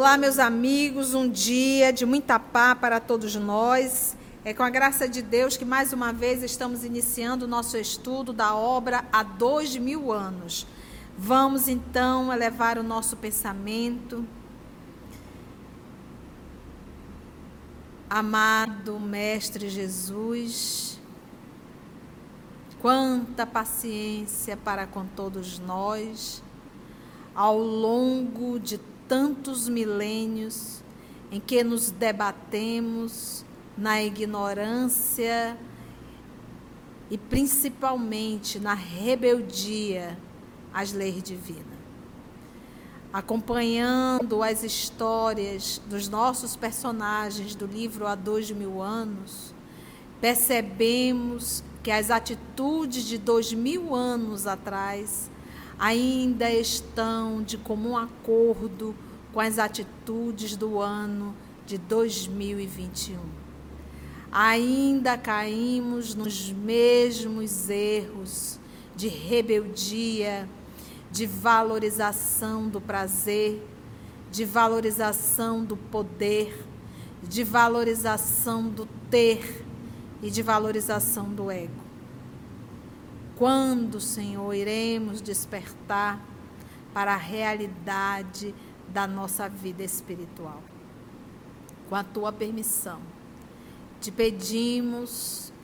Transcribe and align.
Olá, 0.00 0.16
meus 0.16 0.38
amigos, 0.38 1.12
um 1.12 1.28
dia 1.28 1.92
de 1.92 2.06
muita 2.06 2.38
paz 2.40 2.78
para 2.78 2.98
todos 2.98 3.34
nós. 3.34 4.16
É 4.42 4.54
com 4.54 4.62
a 4.62 4.70
graça 4.70 5.06
de 5.06 5.20
Deus 5.20 5.58
que 5.58 5.64
mais 5.66 5.92
uma 5.92 6.10
vez 6.10 6.42
estamos 6.42 6.84
iniciando 6.84 7.44
o 7.44 7.46
nosso 7.46 7.76
estudo 7.76 8.32
da 8.32 8.54
obra 8.54 9.04
há 9.12 9.22
dois 9.22 9.76
mil 9.76 10.10
anos. 10.10 10.66
Vamos 11.18 11.68
então 11.68 12.32
elevar 12.32 12.78
o 12.78 12.82
nosso 12.82 13.14
pensamento. 13.14 14.24
Amado 18.08 18.98
Mestre 18.98 19.68
Jesus, 19.68 20.98
quanta 22.80 23.44
paciência 23.46 24.56
para 24.56 24.86
com 24.86 25.04
todos 25.04 25.58
nós 25.58 26.42
ao 27.34 27.58
longo 27.58 28.58
de 28.58 28.80
tantos 29.10 29.68
milênios 29.68 30.84
em 31.32 31.40
que 31.40 31.64
nos 31.64 31.90
debatemos 31.90 33.44
na 33.76 34.00
ignorância 34.00 35.58
e 37.10 37.18
principalmente 37.18 38.60
na 38.60 38.72
rebeldia 38.72 40.16
às 40.72 40.92
leis 40.92 41.20
divinas. 41.24 41.64
Acompanhando 43.12 44.44
as 44.44 44.62
histórias 44.62 45.82
dos 45.86 46.08
nossos 46.08 46.54
personagens 46.54 47.56
do 47.56 47.66
livro 47.66 48.06
Há 48.06 48.14
Dois 48.14 48.48
Mil 48.52 48.80
Anos, 48.80 49.52
percebemos 50.20 51.64
que 51.82 51.90
as 51.90 52.12
atitudes 52.12 53.02
de 53.02 53.18
dois 53.18 53.52
mil 53.52 53.92
anos 53.92 54.46
atrás 54.46 55.28
ainda 55.80 56.50
estão 56.50 57.42
de 57.42 57.56
comum 57.56 57.96
acordo 57.96 58.94
com 59.32 59.40
as 59.40 59.58
atitudes 59.58 60.54
do 60.54 60.78
ano 60.78 61.34
de 61.64 61.78
2021. 61.78 63.18
Ainda 64.30 65.16
caímos 65.16 66.14
nos 66.14 66.52
mesmos 66.52 67.70
erros 67.70 68.60
de 68.94 69.08
rebeldia, 69.08 70.46
de 71.10 71.24
valorização 71.24 72.68
do 72.68 72.80
prazer, 72.80 73.66
de 74.30 74.44
valorização 74.44 75.64
do 75.64 75.78
poder, 75.78 76.62
de 77.22 77.42
valorização 77.42 78.68
do 78.68 78.86
ter 79.10 79.64
e 80.22 80.30
de 80.30 80.42
valorização 80.42 81.30
do 81.30 81.50
ego. 81.50 81.79
Quando, 83.40 84.02
Senhor, 84.02 84.52
iremos 84.52 85.22
despertar 85.22 86.20
para 86.92 87.14
a 87.14 87.16
realidade 87.16 88.54
da 88.86 89.06
nossa 89.06 89.48
vida 89.48 89.82
espiritual? 89.82 90.62
Com 91.88 91.96
a 91.96 92.04
tua 92.04 92.30
permissão, 92.34 93.00
te 93.98 94.12
pedimos 94.12 95.54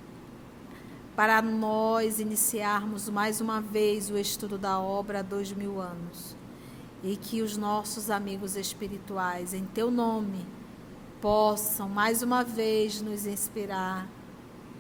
para 1.15 1.43
nós 1.43 2.19
iniciarmos 2.19 3.11
mais 3.11 3.43
uma 3.43 3.61
vez 3.61 4.09
o 4.09 4.17
estudo 4.17 4.57
da 4.57 4.81
obra 4.81 5.19
há 5.19 5.23
dois 5.23 5.53
mil 5.53 5.79
anos 5.79 6.35
e 7.05 7.15
que 7.15 7.43
os 7.43 7.59
nossos 7.59 8.09
amigos 8.09 8.57
espirituais, 8.57 9.53
em 9.53 9.67
teu 9.67 9.91
nome, 9.91 10.47
possam 11.21 11.91
mais 11.91 12.23
uma 12.23 12.43
vez 12.43 13.03
nos 13.03 13.27
inspirar 13.27 14.09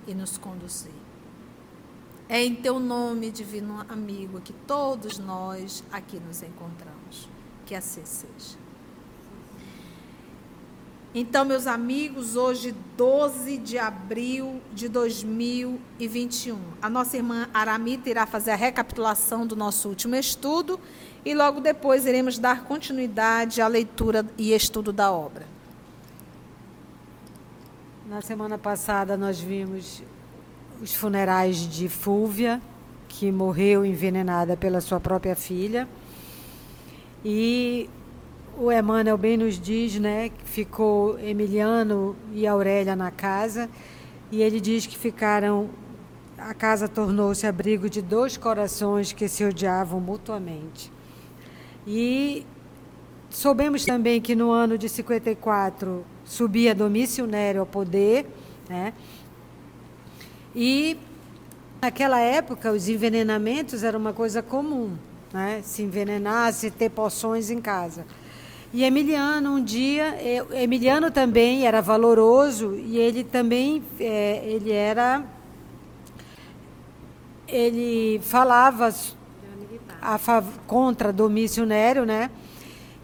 e 0.07 0.15
nos 0.15 0.39
conduzir. 0.39 0.96
É 2.29 2.45
em 2.45 2.55
teu 2.55 2.81
nome, 2.81 3.31
divino 3.31 3.85
amigo, 3.89 4.41
que 4.41 4.53
todos 4.53 5.19
nós 5.19 5.85
aqui 5.93 6.19
nos 6.19 6.43
encontramos. 6.43 7.29
Que 7.65 7.75
assim 7.75 8.05
seja. 8.05 8.59
Então, 11.19 11.47
meus 11.47 11.67
amigos, 11.67 12.37
hoje, 12.37 12.75
12 12.97 13.57
de 13.57 13.79
abril 13.79 14.61
de 14.75 14.87
2021, 14.87 16.59
a 16.83 16.91
nossa 16.91 17.17
irmã 17.17 17.49
Aramita 17.55 18.11
irá 18.11 18.27
fazer 18.27 18.51
a 18.51 18.55
recapitulação 18.57 19.47
do 19.47 19.57
nosso 19.57 19.89
último 19.89 20.15
estudo 20.15 20.79
e 21.25 21.33
logo 21.33 21.61
depois 21.61 22.05
iremos 22.05 22.39
dar 22.39 22.65
continuidade 22.65 23.63
à 23.63 23.67
leitura 23.67 24.27
e 24.37 24.53
estudo 24.53 24.93
da 24.93 25.11
obra. 25.11 25.47
Na 28.07 28.21
semana 28.21 28.59
passada, 28.59 29.17
nós 29.17 29.41
vimos 29.41 30.03
os 30.83 30.95
funerais 30.95 31.57
de 31.57 31.89
Fúvia, 31.89 32.61
que 33.09 33.31
morreu 33.33 33.85
envenenada 33.85 34.57
pela 34.57 34.81
sua 34.81 35.01
própria 35.01 35.35
filha. 35.35 35.89
E 37.25 37.89
o 38.59 38.71
Emmanuel 38.71 39.19
bem 39.19 39.37
nos 39.37 39.59
diz, 39.59 39.99
né, 39.99 40.29
que 40.31 40.45
ficou 40.45 41.19
Emiliano 41.19 42.17
e 42.33 42.47
Aurélia 42.47 42.95
na 42.95 43.11
casa, 43.11 43.69
e 44.31 44.43
ele 44.43 44.61
diz 44.61 44.87
que 44.87 44.97
ficaram 44.97 45.69
a 46.39 46.53
casa 46.53 46.87
tornou-se 46.87 47.47
abrigo 47.47 47.89
de 47.89 48.03
dois 48.03 48.37
corações 48.37 49.13
que 49.13 49.29
se 49.29 49.45
odiavam 49.45 50.01
mutuamente. 50.01 50.93
E 51.87 52.45
soubemos 53.31 53.85
também 53.85 54.21
que 54.21 54.35
no 54.35 54.51
ano 54.51 54.77
de 54.77 54.89
54 54.89 56.05
subia 56.25 56.75
Domício 56.75 57.27
Nério 57.27 57.61
ao 57.61 57.67
poder, 57.67 58.27
né? 58.69 58.93
E 60.57 60.97
naquela 61.83 62.19
época 62.19 62.73
os 62.73 62.89
envenenamentos 62.89 63.85
era 63.85 63.99
uma 63.99 64.15
coisa 64.15 64.43
comum, 64.43 64.97
né? 65.31 65.61
Se 65.63 65.83
envenenar, 65.83 66.51
se 66.55 66.71
ter 66.71 66.89
poções 66.89 67.51
em 67.51 67.61
casa. 67.61 68.07
E 68.73 68.83
Emiliano 68.83 69.51
um 69.51 69.63
dia, 69.63 70.17
Emiliano 70.55 71.11
também 71.11 71.67
era 71.67 71.83
valoroso 71.83 72.75
e 72.75 72.97
ele 72.97 73.23
também 73.23 73.83
é, 74.01 74.43
ele 74.47 74.73
era 74.73 75.23
ele 77.47 78.19
falava 78.23 78.93
a, 80.01 80.19
contra 80.67 81.13
Domício 81.13 81.67
Nério, 81.67 82.07
né? 82.07 82.31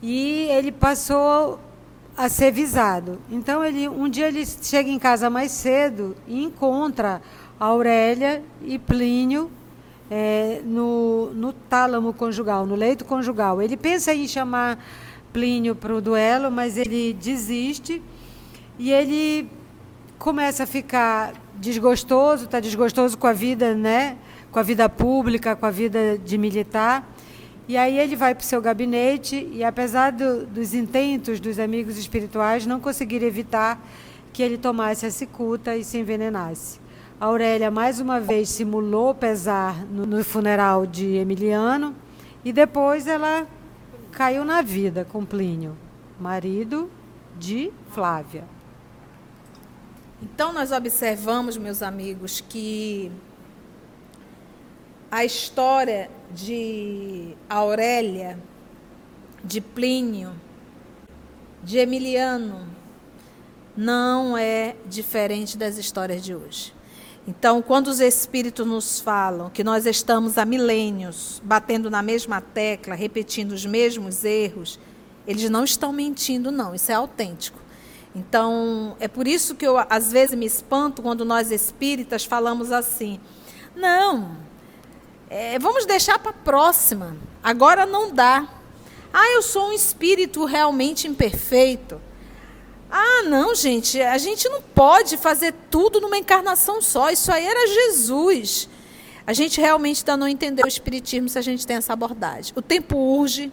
E 0.03 0.49
ele 0.51 0.73
passou 0.73 1.61
a 2.17 2.29
ser 2.29 2.51
visado. 2.51 3.19
Então 3.31 3.65
ele 3.65 3.89
um 3.89 4.09
dia 4.09 4.29
ele 4.29 4.45
chega 4.45 4.91
em 4.91 4.99
casa 4.99 5.31
mais 5.31 5.53
cedo 5.53 6.17
e 6.27 6.43
encontra 6.43 7.23
Aurélia 7.59 8.43
e 8.63 8.79
Plínio 8.79 9.51
é, 10.11 10.61
no, 10.65 11.33
no 11.33 11.53
tálamo 11.53 12.13
conjugal, 12.13 12.67
no 12.67 12.75
leito 12.75 13.05
conjugal. 13.05 13.63
Ele 13.63 13.77
pensa 13.77 14.15
em 14.15 14.29
chamar 14.29 14.79
Plínio 15.33 15.75
para 15.75 15.95
o 15.95 16.01
duelo, 16.01 16.51
mas 16.51 16.77
ele 16.77 17.15
desiste 17.15 18.03
e 18.79 18.93
ele 18.93 19.49
começa 20.19 20.65
a 20.65 20.67
ficar 20.67 21.33
desgostoso, 21.55 22.45
está 22.45 22.61
desgostoso 22.61 23.17
com 23.17 23.27
a 23.27 23.33
vida, 23.33 23.75
né? 23.75 24.19
Com 24.51 24.59
a 24.59 24.62
vida 24.62 24.89
pública, 24.89 25.57
com 25.57 25.65
a 25.65 25.71
vida 25.71 26.19
de 26.19 26.37
militar. 26.37 27.09
E 27.67 27.77
aí 27.77 27.99
ele 27.99 28.15
vai 28.15 28.35
para 28.35 28.43
o 28.43 28.45
seu 28.45 28.61
gabinete 28.61 29.49
e, 29.51 29.65
apesar 29.65 30.12
do, 30.12 30.45
dos 30.45 30.75
intentos 30.75 31.41
dos 31.41 31.59
amigos 31.59 31.97
espirituais, 31.97 32.67
não 32.67 32.81
conseguiram 32.81 33.27
evitar 33.27 33.81
que 34.31 34.43
ele 34.43 34.59
tomasse 34.59 35.07
a 35.07 35.11
cicuta 35.11 35.75
e 35.75 35.83
se 35.83 35.97
envenenasse. 35.97 36.81
Aurélia 37.22 37.71
mais 37.71 38.00
uma 38.00 38.19
vez 38.19 38.49
simulou 38.49 39.14
pesar 39.14 39.87
no, 39.87 40.05
no 40.05 40.25
funeral 40.25 40.85
de 40.85 41.14
Emiliano 41.14 41.94
e 42.44 42.52
depois 42.52 43.06
ela 43.06 43.47
caiu 44.11 44.44
na 44.44 44.61
vida 44.61 45.05
com 45.05 45.25
Plínio, 45.25 45.79
marido 46.19 46.91
de 47.38 47.73
Flávia. 47.93 48.43
Então 50.20 50.52
nós 50.52 50.73
observamos, 50.73 51.56
meus 51.56 51.81
amigos, 51.81 52.41
que 52.41 53.12
a 55.08 55.25
história 55.25 56.11
de 56.29 57.37
Aurélia, 57.49 58.37
de 59.44 59.61
Plínio, 59.61 60.32
de 61.62 61.79
Emiliano, 61.79 62.67
não 63.76 64.37
é 64.37 64.75
diferente 64.87 65.56
das 65.56 65.79
histórias 65.79 66.20
de 66.25 66.35
hoje. 66.35 66.81
Então, 67.27 67.63
quando 67.63 67.87
os 67.87 68.01
espíritos 68.01 68.67
nos 68.67 69.01
falam 69.01 69.49
que 69.49 69.63
nós 69.63 69.87
estamos 69.87 70.39
há 70.39 70.45
milênios 70.45 71.41
batendo 71.45 71.89
na 71.89 72.03
mesma 72.03 72.41
tecla, 72.41 72.97
repetindo 72.97 73.53
os 73.53 73.65
mesmos 73.65 74.25
erros, 74.25 74.79
eles 75.27 75.49
não 75.49 75.63
estão 75.63 75.93
mentindo, 75.93 76.51
não. 76.51 76.75
Isso 76.75 76.91
é 76.91 76.95
autêntico. 76.95 77.61
Então, 78.15 78.97
é 78.99 79.07
por 79.07 79.29
isso 79.29 79.55
que 79.55 79.67
eu 79.67 79.77
às 79.89 80.11
vezes 80.11 80.37
me 80.37 80.47
espanto 80.47 81.01
quando 81.01 81.25
nós 81.25 81.53
espíritas 81.53 82.25
falamos 82.25 82.73
assim: 82.73 83.21
não, 83.75 84.37
é, 85.31 85.59
vamos 85.59 85.87
deixar 85.87 86.19
para 86.19 86.31
a 86.31 86.35
próxima. 86.35 87.17
Agora 87.43 87.87
não 87.87 88.13
dá. 88.13 88.47
Ah, 89.13 89.31
eu 89.31 89.43
sou 89.43 89.69
um 89.69 89.73
espírito 89.73 90.45
realmente 90.45 91.07
imperfeito. 91.07 92.01
Ah, 92.94 93.23
não, 93.23 93.55
gente, 93.55 93.99
a 94.03 94.19
gente 94.19 94.47
não 94.50 94.61
pode 94.61 95.17
fazer 95.17 95.55
tudo 95.71 95.99
numa 95.99 96.19
encarnação 96.19 96.83
só. 96.83 97.09
Isso 97.11 97.33
aí 97.33 97.43
era 97.43 97.67
Jesus. 97.67 98.69
A 99.27 99.33
gente 99.33 99.59
realmente 99.59 100.03
ainda 100.03 100.15
não 100.19 100.29
entendeu 100.29 100.67
o 100.67 100.69
Espiritismo 100.69 101.27
se 101.27 101.39
a 101.39 101.43
gente 101.43 101.67
tem 101.67 101.77
essa 101.77 101.94
abordagem. 101.94 102.53
O 102.55 102.61
tempo 102.61 102.99
urge, 102.99 103.50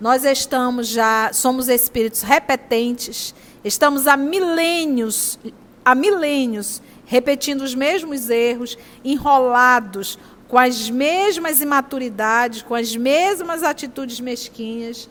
nós 0.00 0.24
estamos 0.24 0.88
já, 0.88 1.30
somos 1.32 1.68
espíritos 1.68 2.22
repetentes, 2.22 3.32
estamos 3.62 4.08
há 4.08 4.16
milênios, 4.16 5.38
há 5.84 5.94
milênios, 5.94 6.82
repetindo 7.06 7.62
os 7.62 7.76
mesmos 7.76 8.30
erros, 8.30 8.76
enrolados, 9.04 10.18
com 10.48 10.58
as 10.58 10.90
mesmas 10.90 11.60
imaturidades, 11.60 12.62
com 12.62 12.74
as 12.74 12.96
mesmas 12.96 13.62
atitudes 13.62 14.18
mesquinhas. 14.18 15.08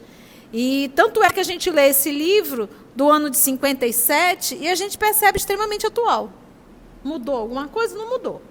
E 0.51 0.91
tanto 0.93 1.23
é 1.23 1.29
que 1.29 1.39
a 1.39 1.43
gente 1.43 1.69
lê 1.69 1.87
esse 1.87 2.11
livro 2.11 2.67
do 2.95 3.09
ano 3.09 3.29
de 3.29 3.37
57 3.37 4.57
e 4.59 4.67
a 4.67 4.75
gente 4.75 4.97
percebe 4.97 5.37
extremamente 5.37 5.85
atual. 5.85 6.31
Mudou 7.03 7.35
alguma 7.35 7.67
coisa? 7.67 7.97
Não 7.97 8.09
mudou. 8.09 8.41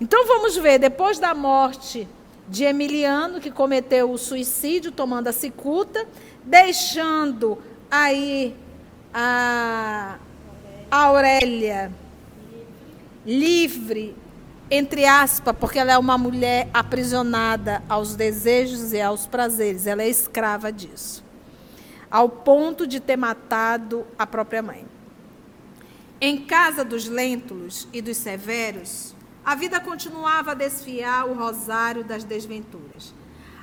Então 0.00 0.26
vamos 0.26 0.56
ver, 0.56 0.78
depois 0.78 1.18
da 1.18 1.34
morte 1.34 2.08
de 2.48 2.64
Emiliano, 2.64 3.40
que 3.40 3.50
cometeu 3.50 4.10
o 4.10 4.18
suicídio 4.18 4.92
tomando 4.92 5.28
a 5.28 5.32
cicuta, 5.32 6.06
deixando 6.42 7.58
aí 7.90 8.54
a 9.12 10.18
Aurélia 10.90 11.92
livre, 13.24 14.14
entre 14.70 15.06
aspas, 15.06 15.54
porque 15.58 15.78
ela 15.78 15.92
é 15.92 15.98
uma 15.98 16.18
mulher 16.18 16.68
aprisionada 16.74 17.82
aos 17.88 18.14
desejos 18.14 18.92
e 18.92 19.00
aos 19.00 19.26
prazeres, 19.26 19.86
ela 19.86 20.02
é 20.02 20.08
escrava 20.08 20.70
disso, 20.72 21.23
ao 22.10 22.28
ponto 22.28 22.86
de 22.86 23.00
ter 23.00 23.16
matado 23.16 24.06
a 24.18 24.26
própria 24.26 24.62
mãe. 24.62 24.86
Em 26.20 26.46
casa 26.46 26.84
dos 26.84 27.06
Lêntulos 27.06 27.88
e 27.92 28.00
dos 28.00 28.16
Severos, 28.16 29.14
a 29.44 29.54
vida 29.54 29.78
continuava 29.78 30.52
a 30.52 30.54
desfiar 30.54 31.28
o 31.28 31.34
rosário 31.34 32.02
das 32.02 32.24
desventuras. 32.24 33.12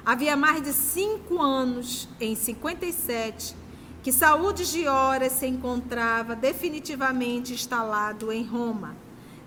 Havia 0.06 0.36
mais 0.36 0.62
de 0.62 0.74
cinco 0.74 1.42
anos, 1.42 2.08
em 2.20 2.36
57, 2.36 3.56
que 4.04 4.12
Saúde 4.12 4.70
de 4.72 4.88
Horas 4.88 5.34
se 5.34 5.48
encontrava 5.48 6.36
definitivamente 6.36 7.54
instalado 7.54 8.32
em 8.32 8.44
Roma, 8.44 8.96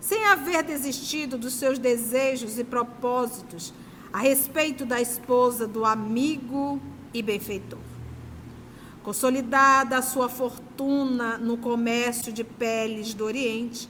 sem 0.00 0.24
haver 0.26 0.62
desistido 0.62 1.38
dos 1.38 1.54
seus 1.54 1.78
desejos 1.78 2.58
e 2.58 2.64
propósitos 2.64 3.72
a 4.12 4.18
respeito 4.18 4.84
da 4.84 5.00
esposa 5.00 5.66
do 5.66 5.84
amigo 5.84 6.80
e 7.12 7.20
benfeitor. 7.20 7.93
Consolidada 9.04 9.98
a 9.98 10.02
sua 10.02 10.30
fortuna 10.30 11.36
no 11.36 11.58
comércio 11.58 12.32
de 12.32 12.42
peles 12.42 13.12
do 13.12 13.26
Oriente, 13.26 13.86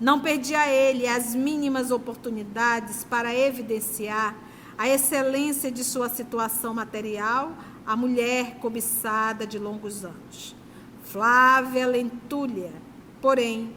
não 0.00 0.20
perdia 0.20 0.66
ele 0.66 1.06
as 1.06 1.34
mínimas 1.34 1.90
oportunidades 1.90 3.04
para 3.04 3.34
evidenciar 3.34 4.34
a 4.78 4.88
excelência 4.88 5.70
de 5.70 5.84
sua 5.84 6.08
situação 6.08 6.72
material, 6.72 7.52
a 7.86 7.94
mulher 7.94 8.56
cobiçada 8.56 9.46
de 9.46 9.58
longos 9.58 10.02
anos. 10.02 10.56
Flávia 11.04 11.86
Lentulha, 11.86 12.72
porém, 13.20 13.70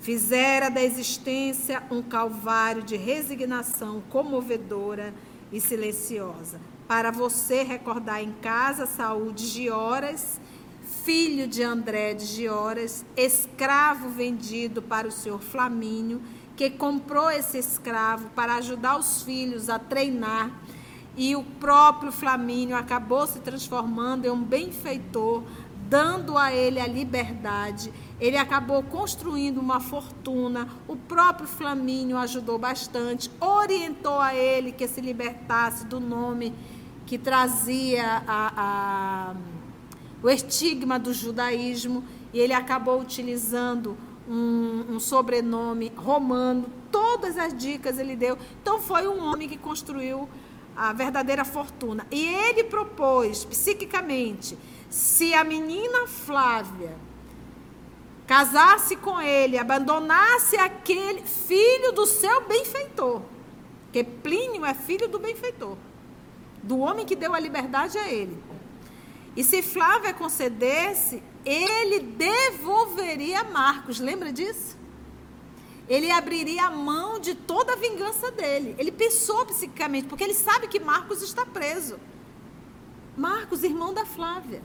fizera 0.00 0.70
da 0.70 0.82
existência 0.82 1.82
um 1.90 2.00
calvário 2.02 2.82
de 2.82 2.96
resignação 2.96 4.02
comovedora 4.08 5.12
e 5.52 5.60
silenciosa. 5.60 6.71
Para 6.92 7.10
você 7.10 7.62
recordar 7.62 8.22
em 8.22 8.32
casa, 8.32 8.84
saúde 8.84 9.50
de 9.50 9.70
horas 9.70 10.38
filho 11.04 11.48
de 11.48 11.62
André 11.62 12.12
de 12.12 12.26
Gioras, 12.26 13.02
escravo 13.16 14.10
vendido 14.10 14.82
para 14.82 15.08
o 15.08 15.10
senhor 15.10 15.40
Flamínio, 15.40 16.20
que 16.54 16.68
comprou 16.68 17.30
esse 17.30 17.56
escravo 17.56 18.28
para 18.36 18.56
ajudar 18.56 18.98
os 18.98 19.22
filhos 19.22 19.70
a 19.70 19.78
treinar, 19.78 20.50
e 21.16 21.34
o 21.34 21.42
próprio 21.42 22.12
Flamínio 22.12 22.76
acabou 22.76 23.26
se 23.26 23.40
transformando 23.40 24.26
em 24.26 24.30
um 24.30 24.44
benfeitor, 24.44 25.44
dando 25.88 26.36
a 26.36 26.52
ele 26.52 26.78
a 26.78 26.86
liberdade. 26.86 27.90
Ele 28.20 28.36
acabou 28.36 28.82
construindo 28.82 29.58
uma 29.58 29.80
fortuna. 29.80 30.68
O 30.86 30.94
próprio 30.94 31.48
Flamínio 31.48 32.18
ajudou 32.18 32.58
bastante, 32.58 33.30
orientou 33.40 34.20
a 34.20 34.34
ele 34.34 34.72
que 34.72 34.86
se 34.86 35.00
libertasse 35.00 35.86
do 35.86 35.98
nome 35.98 36.54
que 37.06 37.18
trazia 37.18 38.22
a, 38.26 38.52
a 38.56 39.34
o 40.22 40.30
estigma 40.30 40.98
do 40.98 41.12
judaísmo, 41.12 42.04
e 42.32 42.38
ele 42.38 42.52
acabou 42.52 43.00
utilizando 43.00 43.96
um, 44.28 44.94
um, 44.94 45.00
sobrenome 45.00 45.92
romano. 45.96 46.66
Todas 46.90 47.36
as 47.36 47.56
dicas 47.56 47.98
ele 47.98 48.14
deu. 48.14 48.38
Então, 48.62 48.78
foi 48.78 49.08
um 49.08 49.22
homem 49.24 49.48
que 49.48 49.58
construiu 49.58 50.28
a 50.76 50.92
verdadeira 50.92 51.44
fortuna. 51.44 52.06
E 52.10 52.24
ele 52.24 52.64
propôs, 52.64 53.44
psiquicamente, 53.44 54.56
se 54.88 55.34
a 55.34 55.42
menina 55.42 56.06
Flávia 56.06 56.96
casasse 58.26 58.96
com 58.96 59.20
ele, 59.20 59.58
abandonasse 59.58 60.56
aquele 60.56 61.22
filho 61.22 61.92
do 61.92 62.06
seu 62.06 62.46
benfeitor, 62.46 63.22
que 63.92 64.04
Plínio 64.04 64.64
é 64.64 64.72
filho 64.72 65.08
do 65.08 65.18
benfeitor, 65.18 65.76
do 66.62 66.78
homem 66.78 67.04
que 67.04 67.16
deu 67.16 67.34
a 67.34 67.40
liberdade 67.40 67.98
a 67.98 68.08
ele. 68.08 68.42
E 69.36 69.42
se 69.42 69.62
Flávia 69.62 70.12
concedesse, 70.12 71.22
ele 71.44 72.00
devolveria 72.00 73.44
Marcos. 73.44 73.98
Lembra 73.98 74.32
disso? 74.32 74.76
Ele 75.88 76.10
abriria 76.10 76.66
a 76.66 76.70
mão 76.70 77.18
de 77.18 77.34
toda 77.34 77.72
a 77.72 77.76
vingança 77.76 78.30
dele. 78.30 78.74
Ele 78.78 78.92
pensou 78.92 79.44
psiquicamente, 79.46 80.06
porque 80.06 80.22
ele 80.22 80.34
sabe 80.34 80.68
que 80.68 80.78
Marcos 80.78 81.22
está 81.22 81.44
preso. 81.44 81.98
Marcos, 83.16 83.62
irmão 83.62 83.92
da 83.92 84.06
Flávia. 84.06 84.62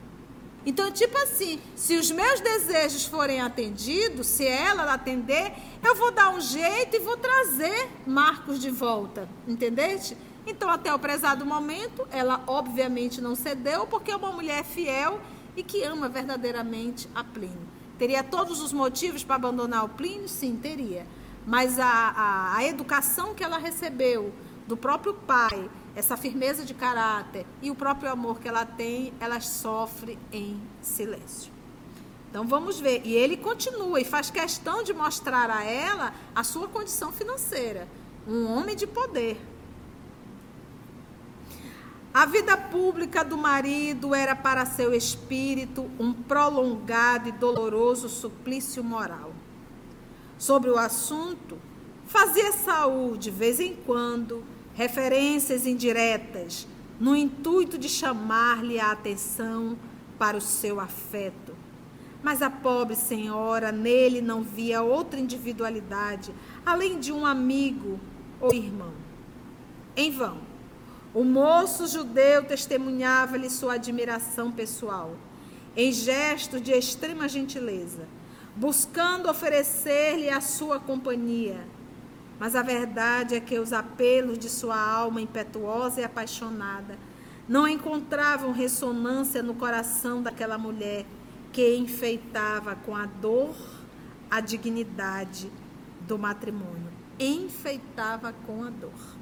Então, 0.65 0.91
tipo 0.91 1.17
assim, 1.17 1.61
se 1.75 1.95
os 1.95 2.11
meus 2.11 2.41
desejos 2.41 3.05
forem 3.05 3.39
atendidos, 3.39 4.27
se 4.27 4.45
ela 4.45 4.93
atender, 4.93 5.53
eu 5.81 5.95
vou 5.95 6.11
dar 6.11 6.29
um 6.29 6.41
jeito 6.41 6.97
e 6.97 6.99
vou 6.99 7.15
trazer 7.15 7.89
Marcos 8.05 8.59
de 8.59 8.69
volta. 8.69 9.29
Entendeste? 9.47 10.17
Então, 10.47 10.69
até 10.69 10.93
o 10.93 10.97
prezado 10.97 11.45
momento, 11.45 12.07
ela 12.09 12.41
obviamente 12.47 13.19
não 13.19 13.35
cedeu, 13.35 13.85
porque 13.85 14.11
é 14.11 14.15
uma 14.15 14.31
mulher 14.31 14.63
fiel 14.63 15.19
e 15.57 15.61
que 15.61 15.83
ama 15.83 16.07
verdadeiramente 16.07 17.09
a 17.13 17.21
Plínio. 17.21 17.67
Teria 17.99 18.23
todos 18.23 18.61
os 18.61 18.71
motivos 18.71 19.25
para 19.25 19.35
abandonar 19.35 19.83
o 19.83 19.89
Plínio? 19.89 20.29
Sim, 20.29 20.55
teria. 20.55 21.05
Mas 21.45 21.77
a, 21.77 21.85
a, 21.85 22.57
a 22.57 22.63
educação 22.65 23.35
que 23.35 23.43
ela 23.43 23.57
recebeu 23.57 24.33
do 24.65 24.77
próprio 24.77 25.13
pai, 25.13 25.69
essa 25.93 26.15
firmeza 26.15 26.63
de 26.63 26.73
caráter 26.73 27.45
e 27.61 27.69
o 27.69 27.75
próprio 27.75 28.09
amor 28.09 28.39
que 28.39 28.47
ela 28.47 28.65
tem, 28.65 29.13
ela 29.19 29.41
sofre 29.41 30.17
em 30.31 30.61
silêncio. 30.81 31.51
Então 32.29 32.47
vamos 32.47 32.79
ver. 32.79 33.01
E 33.03 33.13
ele 33.13 33.35
continua 33.35 33.99
e 33.99 34.05
faz 34.05 34.29
questão 34.29 34.83
de 34.83 34.93
mostrar 34.93 35.49
a 35.49 35.63
ela 35.63 36.13
a 36.33 36.43
sua 36.43 36.67
condição 36.67 37.11
financeira. 37.11 37.87
Um 38.27 38.45
homem 38.45 38.75
de 38.75 38.85
poder, 38.85 39.41
a 42.17 42.25
vida 42.25 42.57
pública 42.57 43.23
do 43.23 43.37
marido 43.37 44.15
era 44.15 44.35
para 44.35 44.65
seu 44.65 44.91
espírito 44.91 45.87
um 45.99 46.11
prolongado 46.11 47.29
e 47.29 47.31
doloroso 47.31 48.09
suplício 48.09 48.83
moral. 48.83 49.31
Sobre 50.35 50.71
o 50.71 50.79
assunto, 50.79 51.59
fazia 52.07 52.51
Saúl, 52.53 53.17
de 53.17 53.29
vez 53.29 53.59
em 53.59 53.75
quando, 53.75 54.43
referências 54.73 55.67
indiretas, 55.67 56.67
no 56.99 57.15
intuito 57.15 57.77
de 57.77 57.87
chamar-lhe 57.87 58.79
a 58.79 58.91
atenção 58.91 59.77
para 60.17 60.35
o 60.35 60.41
seu 60.41 60.79
afeto. 60.79 61.55
Mas 62.23 62.41
a 62.41 62.49
pobre 62.49 62.95
senhora 62.95 63.71
nele 63.71 64.21
não 64.21 64.41
via 64.41 64.81
outra 64.81 65.19
individualidade, 65.19 66.33
além 66.65 66.99
de 66.99 67.11
um 67.11 67.27
amigo 67.27 67.99
ou 68.41 68.51
irmão. 68.51 68.93
Em 69.95 70.09
vão 70.09 70.46
o 71.17 71.23
moço 71.23 71.87
judeu 71.87 72.43
testemunhava-lhe 72.43 73.49
sua 73.49 73.73
admiração 73.73 74.51
pessoal, 74.51 75.15
em 75.75 75.91
gesto 75.91 76.59
de 76.61 76.71
extrema 76.71 77.27
gentileza, 77.27 78.07
buscando 78.55 79.27
oferecer-lhe 79.27 80.29
a 80.29 80.39
sua 80.39 80.79
companhia. 80.79 81.67
Mas 82.37 82.55
a 82.55 82.61
verdade 82.61 83.33
é 83.33 83.39
que 83.39 83.57
os 83.57 83.73
apelos 83.73 84.37
de 84.37 84.47
sua 84.47 84.79
alma 84.79 85.19
impetuosa 85.19 86.01
e 86.01 86.03
apaixonada 86.03 86.99
não 87.49 87.67
encontravam 87.67 88.51
ressonância 88.51 89.41
no 89.41 89.55
coração 89.55 90.21
daquela 90.21 90.59
mulher 90.59 91.03
que 91.51 91.77
enfeitava 91.77 92.75
com 92.75 92.95
a 92.95 93.07
dor 93.07 93.55
a 94.29 94.39
dignidade 94.39 95.51
do 96.01 96.19
matrimônio. 96.19 96.91
Enfeitava 97.19 98.31
com 98.45 98.63
a 98.63 98.69
dor. 98.69 99.16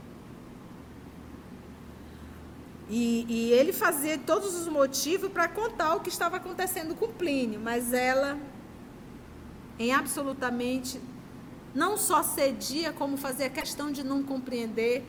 E, 2.89 3.25
e 3.27 3.51
ele 3.51 3.73
fazia 3.73 4.17
todos 4.17 4.55
os 4.55 4.67
motivos 4.67 5.31
para 5.31 5.47
contar 5.47 5.95
o 5.95 6.01
que 6.01 6.09
estava 6.09 6.37
acontecendo 6.37 6.95
com 6.95 7.07
Plínio, 7.07 7.59
mas 7.59 7.93
ela, 7.93 8.37
em 9.79 9.91
absolutamente, 9.91 11.01
não 11.73 11.97
só 11.97 12.21
cedia, 12.21 12.93
como 12.93 13.17
fazia 13.17 13.49
questão 13.49 13.91
de 13.91 14.03
não 14.03 14.21
compreender 14.21 15.03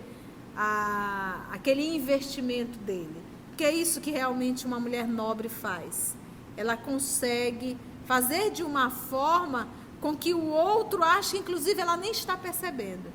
a, 0.56 1.46
aquele 1.52 1.86
investimento 1.94 2.78
dele. 2.78 3.22
Porque 3.48 3.64
é 3.64 3.72
isso 3.72 4.00
que 4.00 4.10
realmente 4.10 4.66
uma 4.66 4.80
mulher 4.80 5.06
nobre 5.06 5.48
faz. 5.48 6.16
Ela 6.56 6.76
consegue 6.76 7.76
fazer 8.06 8.50
de 8.50 8.62
uma 8.62 8.90
forma 8.90 9.68
com 10.00 10.16
que 10.16 10.32
o 10.32 10.46
outro 10.46 11.02
ache, 11.02 11.36
inclusive, 11.36 11.80
ela 11.80 11.96
nem 11.96 12.10
está 12.10 12.36
percebendo, 12.36 13.12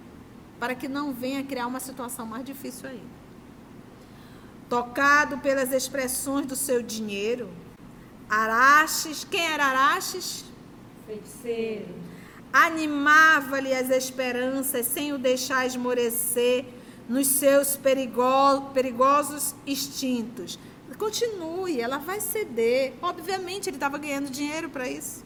para 0.59 0.75
que 0.75 0.87
não 0.87 1.13
venha 1.13 1.43
criar 1.43 1.67
uma 1.67 1.79
situação 1.79 2.25
mais 2.25 2.45
difícil 2.45 2.89
ainda. 2.89 3.20
Tocado 4.71 5.37
pelas 5.39 5.73
expressões 5.73 6.45
do 6.45 6.55
seu 6.55 6.81
dinheiro, 6.81 7.49
Araches, 8.29 9.27
quem 9.29 9.45
era 9.45 9.65
Araches? 9.65 10.45
Feiticeiro. 11.05 11.93
Animava-lhe 12.53 13.73
as 13.73 13.89
esperanças 13.89 14.85
sem 14.85 15.11
o 15.11 15.17
deixar 15.17 15.67
esmorecer 15.67 16.63
nos 17.09 17.27
seus 17.27 17.75
perigo 17.75 18.71
perigosos 18.73 19.53
instintos. 19.67 20.57
Continue, 20.97 21.81
ela 21.81 21.97
vai 21.97 22.21
ceder. 22.21 22.93
Obviamente, 23.01 23.67
ele 23.67 23.75
estava 23.75 23.97
ganhando 23.97 24.29
dinheiro 24.29 24.69
para 24.69 24.87
isso. 24.87 25.25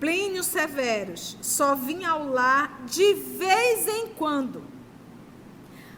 Plínio 0.00 0.42
Severus 0.42 1.38
só 1.40 1.76
vinha 1.76 2.10
ao 2.10 2.26
lar 2.26 2.82
de 2.86 3.14
vez 3.14 3.86
em 3.86 4.08
quando, 4.08 4.64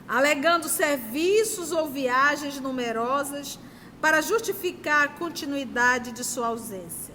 alegando 0.09 0.69
serviços 0.69 1.71
ou 1.71 1.89
viagens 1.89 2.59
numerosas 2.59 3.59
para 4.01 4.23
justificar 4.23 5.05
a 5.05 5.09
continuidade 5.09 6.13
de 6.13 6.25
sua 6.25 6.47
ausência. 6.47 7.15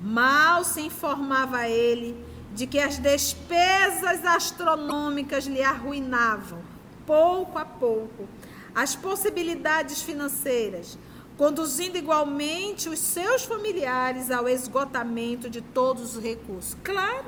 Mal 0.00 0.62
se 0.62 0.80
informava 0.80 1.68
ele 1.68 2.16
de 2.54 2.66
que 2.66 2.78
as 2.78 2.98
despesas 2.98 4.24
astronômicas 4.24 5.46
lhe 5.46 5.62
arruinavam, 5.62 6.60
pouco 7.04 7.58
a 7.58 7.64
pouco, 7.64 8.28
as 8.74 8.94
possibilidades 8.94 10.00
financeiras, 10.02 10.96
conduzindo 11.36 11.98
igualmente 11.98 12.88
os 12.88 12.98
seus 12.98 13.44
familiares 13.44 14.30
ao 14.30 14.48
esgotamento 14.48 15.50
de 15.50 15.60
todos 15.60 16.16
os 16.16 16.22
recursos. 16.22 16.76
Claro, 16.82 17.26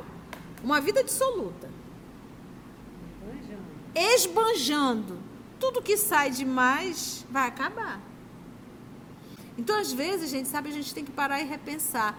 uma 0.63 0.81
vida 0.81 1.03
dissoluta. 1.03 1.80
Esbanjando. 3.95 5.19
Tudo 5.59 5.83
que 5.83 5.97
sai 5.97 6.31
demais 6.31 7.27
vai 7.31 7.49
acabar. 7.49 8.01
Então, 9.59 9.79
às 9.79 9.93
vezes, 9.93 10.31
gente, 10.31 10.49
sabe, 10.49 10.71
a 10.71 10.73
gente 10.73 10.95
tem 10.95 11.05
que 11.05 11.13
parar 11.13 11.41
e 11.41 11.45
repensar. 11.45 12.19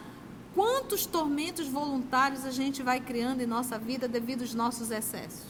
Quantos 0.54 1.06
tormentos 1.06 1.68
voluntários 1.68 2.46
a 2.46 2.52
gente 2.52 2.84
vai 2.84 3.00
criando 3.00 3.42
em 3.42 3.46
nossa 3.46 3.80
vida 3.80 4.08
devido 4.08 4.42
aos 4.42 4.54
nossos 4.54 4.92
excessos? 4.92 5.46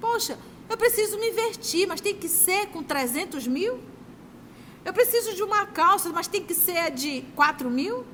Poxa, 0.00 0.38
eu 0.68 0.76
preciso 0.76 1.18
me 1.18 1.30
investir, 1.30 1.86
mas 1.86 2.00
tem 2.00 2.14
que 2.14 2.28
ser 2.28 2.68
com 2.68 2.82
300 2.82 3.46
mil? 3.46 3.78
Eu 4.84 4.92
preciso 4.92 5.34
de 5.34 5.42
uma 5.42 5.66
calça, 5.66 6.10
mas 6.10 6.26
tem 6.26 6.42
que 6.42 6.54
ser 6.54 6.90
de 6.90 7.22
4 7.36 7.70
mil? 7.70 8.04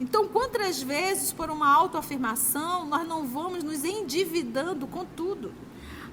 Então, 0.00 0.28
quantas 0.28 0.82
vezes, 0.82 1.32
por 1.32 1.50
uma 1.50 1.72
autoafirmação, 1.72 2.86
nós 2.86 3.06
não 3.08 3.26
vamos 3.26 3.62
nos 3.62 3.84
endividando 3.84 4.86
com 4.86 5.04
tudo? 5.04 5.52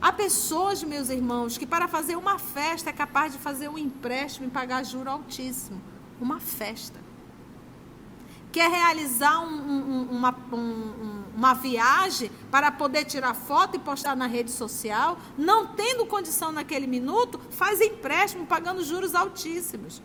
Há 0.01 0.11
pessoas, 0.11 0.83
meus 0.83 1.09
irmãos, 1.09 1.57
que 1.57 1.65
para 1.65 1.87
fazer 1.87 2.15
uma 2.15 2.37
festa 2.39 2.89
é 2.89 2.93
capaz 2.93 3.33
de 3.33 3.39
fazer 3.39 3.69
um 3.69 3.77
empréstimo 3.77 4.47
e 4.47 4.49
pagar 4.49 4.83
juro 4.83 5.09
altíssimo. 5.09 5.81
Uma 6.19 6.39
festa. 6.39 6.99
Quer 8.51 8.69
realizar 8.69 9.39
um, 9.39 9.47
um, 9.47 10.03
uma, 10.11 10.35
um, 10.53 11.23
uma 11.35 11.53
viagem 11.53 12.29
para 12.51 12.71
poder 12.71 13.05
tirar 13.05 13.33
foto 13.33 13.75
e 13.75 13.79
postar 13.79 14.15
na 14.15 14.27
rede 14.27 14.51
social, 14.51 15.17
não 15.37 15.67
tendo 15.67 16.05
condição 16.05 16.51
naquele 16.51 16.85
minuto, 16.85 17.39
faz 17.49 17.81
empréstimo 17.81 18.45
pagando 18.45 18.83
juros 18.83 19.15
altíssimos. 19.15 20.01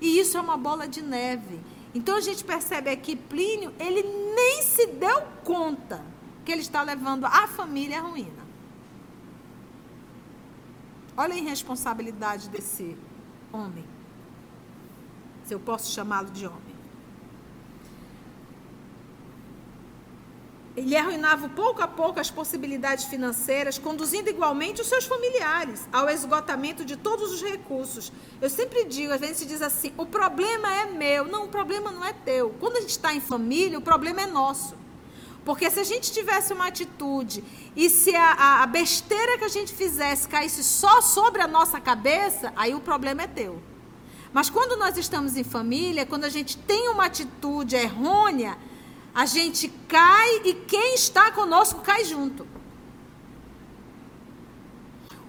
E 0.00 0.18
isso 0.18 0.36
é 0.36 0.40
uma 0.40 0.56
bola 0.56 0.86
de 0.86 1.02
neve. 1.02 1.60
Então 1.96 2.14
a 2.14 2.20
gente 2.20 2.44
percebe 2.44 2.90
aqui, 2.90 3.16
Plínio, 3.16 3.72
ele 3.80 4.02
nem 4.02 4.60
se 4.60 4.86
deu 4.86 5.22
conta 5.42 6.04
que 6.44 6.52
ele 6.52 6.60
está 6.60 6.82
levando 6.82 7.24
a 7.24 7.48
família 7.48 8.00
à 8.00 8.02
ruína. 8.02 8.44
Olha 11.16 11.32
a 11.32 11.38
irresponsabilidade 11.38 12.50
desse 12.50 12.98
homem. 13.50 13.86
Se 15.44 15.54
eu 15.54 15.58
posso 15.58 15.90
chamá-lo 15.90 16.30
de 16.30 16.46
homem. 16.46 16.65
Ele 20.76 20.94
arruinava 20.94 21.48
pouco 21.48 21.80
a 21.80 21.88
pouco 21.88 22.20
as 22.20 22.30
possibilidades 22.30 23.06
financeiras, 23.06 23.78
conduzindo 23.78 24.28
igualmente 24.28 24.82
os 24.82 24.88
seus 24.88 25.06
familiares 25.06 25.88
ao 25.90 26.10
esgotamento 26.10 26.84
de 26.84 26.96
todos 26.96 27.32
os 27.32 27.42
recursos. 27.42 28.12
Eu 28.42 28.50
sempre 28.50 28.84
digo, 28.84 29.14
às 29.14 29.20
vezes 29.20 29.38
se 29.38 29.46
diz 29.46 29.62
assim: 29.62 29.92
o 29.96 30.04
problema 30.04 30.70
é 30.74 30.84
meu. 30.84 31.24
Não, 31.24 31.44
o 31.44 31.48
problema 31.48 31.90
não 31.90 32.04
é 32.04 32.12
teu. 32.12 32.54
Quando 32.60 32.76
a 32.76 32.80
gente 32.80 32.90
está 32.90 33.14
em 33.14 33.20
família, 33.20 33.78
o 33.78 33.82
problema 33.82 34.20
é 34.20 34.26
nosso. 34.26 34.76
Porque 35.46 35.70
se 35.70 35.80
a 35.80 35.84
gente 35.84 36.12
tivesse 36.12 36.52
uma 36.52 36.66
atitude 36.66 37.42
e 37.74 37.88
se 37.88 38.14
a, 38.14 38.62
a, 38.62 38.66
besteira 38.66 39.38
que 39.38 39.44
a 39.44 39.48
gente 39.48 39.72
fizesse 39.72 40.28
caísse 40.28 40.62
só 40.62 41.00
sobre 41.00 41.40
a 41.40 41.46
nossa 41.46 41.80
cabeça, 41.80 42.52
aí 42.54 42.74
o 42.74 42.80
problema 42.80 43.22
é 43.22 43.26
teu. 43.28 43.62
Mas 44.32 44.50
quando 44.50 44.76
nós 44.76 44.98
estamos 44.98 45.36
em 45.36 45.44
família, 45.44 46.04
quando 46.04 46.24
a 46.24 46.28
gente 46.28 46.58
tem 46.58 46.88
uma 46.88 47.06
atitude 47.06 47.76
errônea, 47.76 48.58
a 49.16 49.24
gente 49.24 49.68
cai 49.88 50.42
e 50.44 50.52
quem 50.52 50.94
está 50.94 51.30
conosco 51.30 51.80
cai 51.80 52.04
junto. 52.04 52.46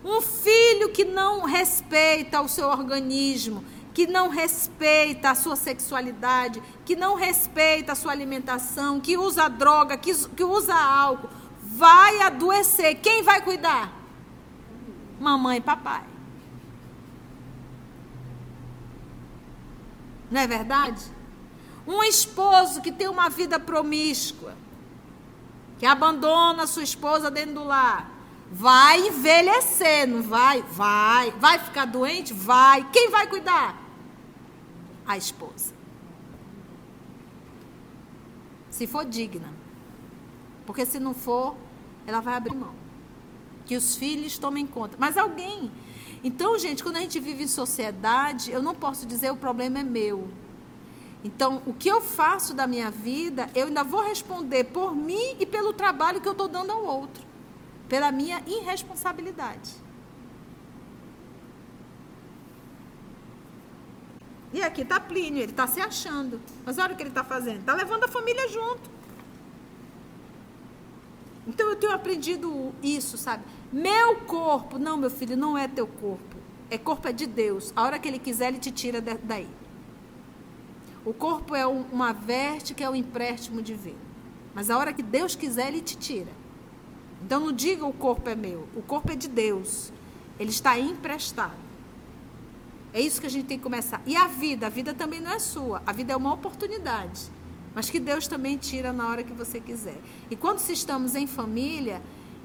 Um 0.03 0.19
filho 0.19 0.89
que 0.89 1.05
não 1.05 1.45
respeita 1.45 2.41
o 2.41 2.49
seu 2.49 2.67
organismo, 2.67 3.63
que 3.93 4.05
não 4.05 4.27
respeita 4.27 5.29
a 5.29 5.35
sua 5.35 5.55
sexualidade, 5.55 6.61
que 6.83 6.97
não 6.97 7.15
respeita 7.15 7.93
a 7.93 7.95
sua 7.95 8.11
alimentação, 8.11 8.99
que 8.99 9.17
usa 9.17 9.47
droga, 9.47 9.95
que, 9.95 10.13
que 10.13 10.43
usa 10.43 10.75
álcool, 10.75 11.29
vai 11.63 12.19
adoecer. 12.23 12.95
Quem 12.95 13.23
vai 13.23 13.41
cuidar? 13.41 13.93
Mamãe 15.17 15.59
e 15.59 15.61
papai. 15.61 16.03
Não 20.29 20.41
é 20.41 20.45
verdade? 20.45 21.16
Um 21.87 22.03
esposo 22.03 22.81
que 22.81 22.91
tem 22.91 23.07
uma 23.07 23.29
vida 23.29 23.59
promíscua, 23.59 24.53
que 25.79 25.85
abandona 25.85 26.67
sua 26.67 26.83
esposa 26.83 27.31
dentro 27.31 27.55
do 27.55 27.63
lar, 27.63 28.11
vai 28.51 29.07
envelhecer, 29.07 30.07
não 30.07 30.21
vai? 30.21 30.61
Vai. 30.63 31.31
Vai 31.31 31.59
ficar 31.59 31.85
doente? 31.85 32.33
Vai. 32.33 32.87
Quem 32.91 33.09
vai 33.09 33.27
cuidar? 33.27 33.87
a 35.07 35.17
esposa. 35.17 35.73
Se 38.69 38.85
for 38.85 39.05
digna. 39.05 39.51
Porque 40.65 40.85
se 40.85 40.99
não 40.99 41.13
for, 41.13 41.55
ela 42.05 42.19
vai 42.19 42.35
abrir 42.35 42.53
mão. 42.53 42.75
Que 43.65 43.77
os 43.77 43.95
filhos 43.95 44.37
tomem 44.37 44.67
conta. 44.67 44.97
Mas 44.99 45.17
alguém. 45.17 45.71
Então, 46.23 46.59
gente, 46.59 46.83
quando 46.83 46.97
a 46.97 46.99
gente 46.99 47.19
vive 47.19 47.43
em 47.43 47.47
sociedade, 47.47 48.51
eu 48.51 48.61
não 48.61 48.75
posso 48.75 49.05
dizer 49.05 49.31
o 49.31 49.37
problema 49.37 49.79
é 49.79 49.83
meu. 49.83 50.27
Então, 51.27 51.61
o 51.65 51.73
que 51.73 51.89
eu 51.89 51.99
faço 51.99 52.53
da 52.53 52.65
minha 52.65 52.89
vida, 52.89 53.49
eu 53.53 53.67
ainda 53.67 53.83
vou 53.83 54.01
responder 54.01 54.63
por 54.63 54.95
mim 54.95 55.35
e 55.37 55.45
pelo 55.45 55.73
trabalho 55.73 56.21
que 56.21 56.27
eu 56.27 56.31
estou 56.31 56.47
dando 56.47 56.71
ao 56.71 56.85
outro. 56.85 57.21
Pela 57.89 58.13
minha 58.13 58.41
irresponsabilidade. 58.47 59.75
E 64.53 64.63
aqui 64.63 64.83
está 64.83 65.01
Plínio, 65.01 65.43
ele 65.43 65.51
está 65.51 65.67
se 65.67 65.81
achando. 65.81 66.39
Mas 66.65 66.77
olha 66.77 66.93
o 66.93 66.95
que 66.95 67.03
ele 67.03 67.09
está 67.09 67.25
fazendo. 67.25 67.59
Está 67.59 67.73
levando 67.73 68.05
a 68.05 68.07
família 68.07 68.47
junto. 68.47 68.89
Então 71.45 71.69
eu 71.69 71.75
tenho 71.75 71.91
aprendido 71.91 72.73
isso, 72.81 73.17
sabe? 73.17 73.43
Meu 73.71 74.15
corpo, 74.21 74.79
não, 74.79 74.95
meu 74.95 75.09
filho, 75.09 75.35
não 75.35 75.57
é 75.57 75.67
teu 75.67 75.87
corpo. 75.87 76.37
É 76.71 76.77
corpo 76.77 77.05
é 77.09 77.11
de 77.11 77.25
Deus. 77.25 77.73
A 77.75 77.83
hora 77.83 77.99
que 77.99 78.07
ele 78.07 78.17
quiser, 78.17 78.47
ele 78.47 78.59
te 78.59 78.71
tira 78.71 79.01
daí. 79.01 79.49
O 81.07 81.13
corpo 81.13 81.55
é 81.55 81.65
uma 81.65 82.11
veste 82.11 82.73
que 82.73 82.83
é 82.83 82.89
um 82.89 82.93
empréstimo 82.93 83.61
divino. 83.61 83.95
Mas 84.53 84.69
a 84.69 84.77
hora 84.77 84.91
que 84.91 85.01
Deus 85.01 85.37
quiser, 85.37 85.69
ele 85.69 85.79
te 85.79 85.95
tira. 85.95 86.33
Então 87.23 87.39
não 87.39 87.53
diga 87.53 87.85
o 87.85 87.93
corpo 87.93 88.29
é 88.29 88.35
meu. 88.35 88.67
O 88.75 88.81
corpo 88.81 89.13
é 89.13 89.15
de 89.15 89.29
Deus. 89.29 89.93
Ele 90.37 90.49
está 90.49 90.77
emprestado. 90.77 91.55
É 92.93 92.99
isso 92.99 93.21
que 93.21 93.27
a 93.27 93.29
gente 93.29 93.45
tem 93.45 93.57
que 93.57 93.63
começar. 93.63 94.01
E 94.05 94.17
a 94.17 94.27
vida, 94.27 94.67
a 94.67 94.69
vida 94.69 94.93
também 94.93 95.21
não 95.21 95.31
é 95.31 95.39
sua. 95.39 95.81
A 95.85 95.93
vida 95.93 96.11
é 96.11 96.15
uma 96.17 96.33
oportunidade. 96.33 97.31
Mas 97.73 97.89
que 97.89 98.01
Deus 98.01 98.27
também 98.27 98.57
tira 98.57 98.91
na 98.91 99.07
hora 99.07 99.23
que 99.23 99.31
você 99.31 99.61
quiser. 99.61 100.01
E 100.29 100.35
quando 100.35 100.59
se 100.59 100.73
estamos 100.73 101.15
em 101.15 101.25
família, 101.25 102.01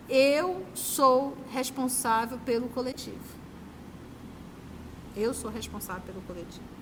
eu 0.08 0.64
sou 0.72 1.36
responsável 1.50 2.38
pelo 2.38 2.68
coletivo. 2.68 3.18
Eu 5.16 5.34
sou 5.34 5.50
responsável 5.50 6.02
pelo 6.02 6.20
coletivo. 6.20 6.81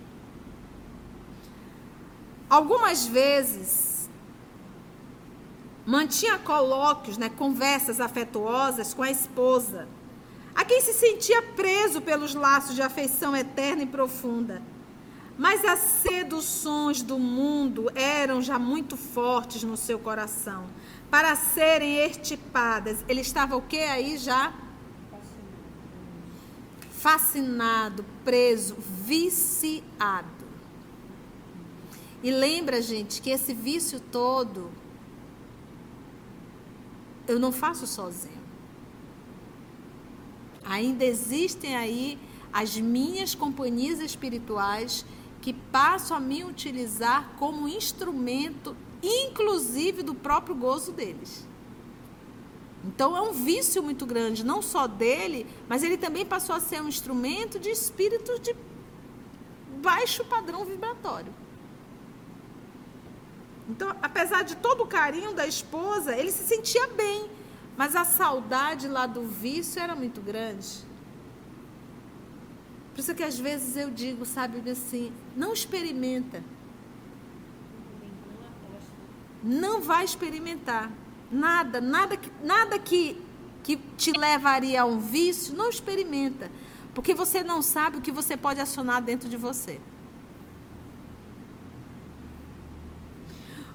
Algumas 2.50 3.07
vezes, 3.07 4.11
mantinha 5.87 6.37
colóquios, 6.37 7.16
né, 7.16 7.28
conversas 7.28 8.00
afetuosas 8.00 8.92
com 8.92 9.04
a 9.04 9.11
esposa, 9.11 9.87
a 10.52 10.64
quem 10.64 10.80
se 10.80 10.92
sentia 10.92 11.40
preso 11.42 12.00
pelos 12.00 12.35
laços 12.35 12.75
de 12.75 12.83
afeição 12.83 13.37
eterna 13.37 13.85
e 13.85 13.87
profunda. 13.87 14.61
Mas 15.38 15.64
as 15.64 15.78
seduções 15.78 17.02
do 17.02 17.21
mundo 17.21 17.88
eram 17.95 18.42
já 18.42 18.59
muito 18.59 18.97
fortes 18.97 19.62
no 19.62 19.76
seu 19.76 20.00
coração. 20.00 20.66
Para 21.09 21.37
serem 21.37 21.99
extirpadas, 21.99 23.04
ele 23.09 23.21
estava 23.21 23.57
o 23.57 23.62
que 23.62 23.78
aí 23.78 24.19
já? 24.19 24.52
Fascinado, 26.90 28.04
preso, 28.25 28.76
viciado. 28.76 30.39
E 32.22 32.30
lembra, 32.30 32.82
gente, 32.82 33.22
que 33.22 33.30
esse 33.30 33.54
vício 33.54 33.98
todo 33.98 34.70
eu 37.26 37.38
não 37.38 37.52
faço 37.52 37.86
sozinho. 37.86 38.40
Ainda 40.64 41.04
existem 41.04 41.76
aí 41.76 42.18
as 42.52 42.76
minhas 42.76 43.34
companhias 43.34 44.00
espirituais 44.00 45.04
que 45.40 45.52
passam 45.52 46.16
a 46.16 46.20
me 46.20 46.44
utilizar 46.44 47.32
como 47.38 47.68
instrumento, 47.68 48.76
inclusive 49.02 50.02
do 50.02 50.14
próprio 50.14 50.54
gozo 50.54 50.92
deles. 50.92 51.46
Então 52.84 53.16
é 53.16 53.20
um 53.20 53.32
vício 53.32 53.82
muito 53.82 54.04
grande, 54.04 54.44
não 54.44 54.60
só 54.60 54.86
dele, 54.86 55.46
mas 55.68 55.82
ele 55.82 55.96
também 55.96 56.24
passou 56.26 56.54
a 56.54 56.60
ser 56.60 56.82
um 56.82 56.88
instrumento 56.88 57.58
de 57.58 57.68
espíritos 57.70 58.40
de 58.40 58.54
baixo 59.80 60.24
padrão 60.24 60.64
vibratório. 60.64 61.32
Então, 63.70 63.94
apesar 64.02 64.42
de 64.42 64.56
todo 64.56 64.82
o 64.82 64.86
carinho 64.86 65.32
da 65.32 65.46
esposa, 65.46 66.16
ele 66.16 66.32
se 66.32 66.42
sentia 66.42 66.88
bem, 66.88 67.30
mas 67.76 67.94
a 67.94 68.04
saudade 68.04 68.88
lá 68.88 69.06
do 69.06 69.22
vício 69.22 69.80
era 69.80 69.94
muito 69.94 70.20
grande. 70.20 70.84
Por 72.92 73.00
isso 73.00 73.14
que 73.14 73.22
às 73.22 73.38
vezes 73.38 73.76
eu 73.76 73.88
digo, 73.88 74.26
sabe, 74.26 74.68
assim, 74.68 75.12
não 75.36 75.52
experimenta. 75.52 76.42
Não 79.42 79.80
vai 79.80 80.04
experimentar. 80.04 80.90
Nada, 81.30 81.80
nada 81.80 82.16
que, 82.16 82.30
nada 82.42 82.76
que, 82.76 83.22
que 83.62 83.76
te 83.96 84.10
levaria 84.10 84.82
a 84.82 84.84
um 84.84 84.98
vício, 84.98 85.54
não 85.54 85.70
experimenta. 85.70 86.50
Porque 86.92 87.14
você 87.14 87.44
não 87.44 87.62
sabe 87.62 87.98
o 87.98 88.00
que 88.00 88.10
você 88.10 88.36
pode 88.36 88.60
acionar 88.60 89.00
dentro 89.00 89.28
de 89.28 89.36
você. 89.36 89.80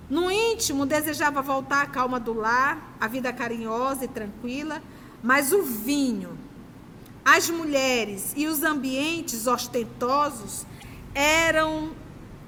No 0.09 0.29
íntimo, 0.29 0.85
desejava 0.85 1.41
voltar 1.41 1.81
à 1.81 1.85
calma 1.87 2.19
do 2.19 2.33
lar, 2.33 2.95
a 2.99 3.07
vida 3.07 3.33
carinhosa 3.33 4.05
e 4.05 4.07
tranquila, 4.07 4.81
mas 5.23 5.51
o 5.51 5.63
vinho, 5.63 6.37
as 7.23 7.49
mulheres 7.49 8.33
e 8.35 8.45
os 8.47 8.61
ambientes 8.61 9.47
ostentosos 9.47 10.65
eram 11.13 11.91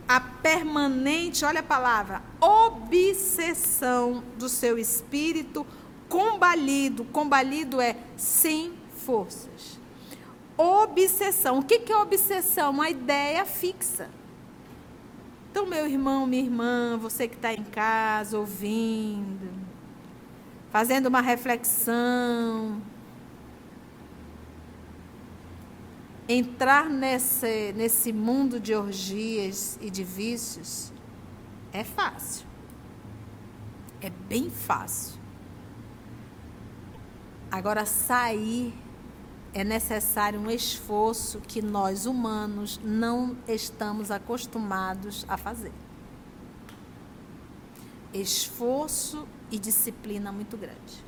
a 0.07 0.19
permanente, 0.19 1.43
olha 1.43 1.61
a 1.61 1.63
palavra, 1.63 2.21
obsessão 2.39 4.23
do 4.37 4.47
seu 4.47 4.77
espírito 4.77 5.65
combalido. 6.07 7.03
Combalido 7.05 7.82
é 7.82 7.97
sem 8.15 8.73
forças. 9.05 9.79
Obsessão. 10.58 11.60
O 11.60 11.63
que 11.63 11.91
é 11.91 11.97
obsessão? 11.97 12.71
Uma 12.71 12.89
ideia 12.89 13.45
fixa. 13.45 14.10
Então, 15.58 15.67
meu 15.67 15.88
irmão, 15.88 16.28
minha 16.28 16.43
irmã, 16.43 17.00
você 17.02 17.28
que 17.28 17.34
está 17.34 17.52
em 17.52 17.63
casa 17.63 18.38
ouvindo, 18.38 19.50
fazendo 20.70 21.08
uma 21.08 21.20
reflexão, 21.20 22.80
entrar 26.30 26.88
nesse, 26.88 27.74
nesse 27.74 28.13
mundo 28.13 28.60
de 28.60 28.76
orgias 28.76 29.80
e 29.82 29.89
de 29.89 30.04
vícios 30.04 30.93
é 31.74 31.84
fácil. 31.84 32.46
É 34.00 34.12
bem 34.12 34.52
fácil. 34.52 35.20
Agora, 37.50 37.84
sair 37.84 38.76
é 39.60 39.63
necessário 39.63 40.39
um 40.39 40.52
esforço 40.52 41.39
que 41.39 41.63
nós 41.63 42.06
humanos 42.06 42.80
não 42.84 43.36
estamos 43.48 44.12
acostumados 44.12 45.26
a 45.28 45.36
fazer. 45.36 45.72
Esforço 48.13 49.28
e 49.50 49.58
disciplina 49.58 50.32
muito 50.32 50.56
grande. 50.56 51.04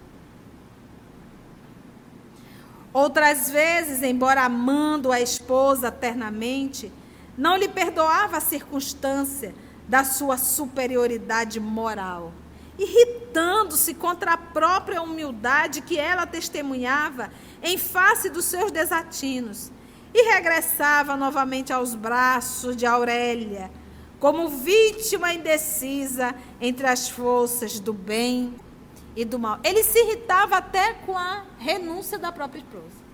Outras 2.92 3.52
vezes, 3.52 4.02
embora 4.02 4.46
amando 4.46 5.12
a 5.12 5.22
esposa 5.22 5.90
eternamente, 5.90 6.92
não 7.38 7.56
lhe 7.56 7.68
perdoava 7.68 8.38
a 8.38 8.42
circunstância 8.42 9.54
da 9.88 10.04
sua 10.04 10.38
superioridade 10.38 11.60
moral, 11.60 12.34
irritando-se 12.80 13.94
contra 13.94 14.34
a 14.34 14.38
própria 14.38 15.04
humildade 15.04 15.82
que 15.82 16.00
ela 16.00 16.26
testemunhava 16.26 17.30
em 17.62 17.78
face 17.78 18.30
dos 18.30 18.46
seus 18.46 18.72
desatinos, 18.72 19.72
e 20.14 20.34
regressava 20.34 21.16
novamente 21.16 21.72
aos 21.72 21.94
braços 21.94 22.76
de 22.76 22.86
Aurélia, 22.86 23.72
como 24.20 24.50
vítima 24.50 25.34
indecisa 25.34 26.36
entre 26.60 26.88
as 26.88 27.10
forças 27.10 27.80
do 27.80 27.94
bem 27.94 28.54
e 29.16 29.24
do 29.24 29.40
mal. 29.40 29.60
Ele 29.64 29.84
se 29.84 30.00
irritava 30.00 30.58
até 30.58 30.94
com 30.94 31.18
a 31.18 31.44
renúncia 31.58 32.18
da 32.18 32.32
própria 32.32 32.60
esposa. 32.60 33.10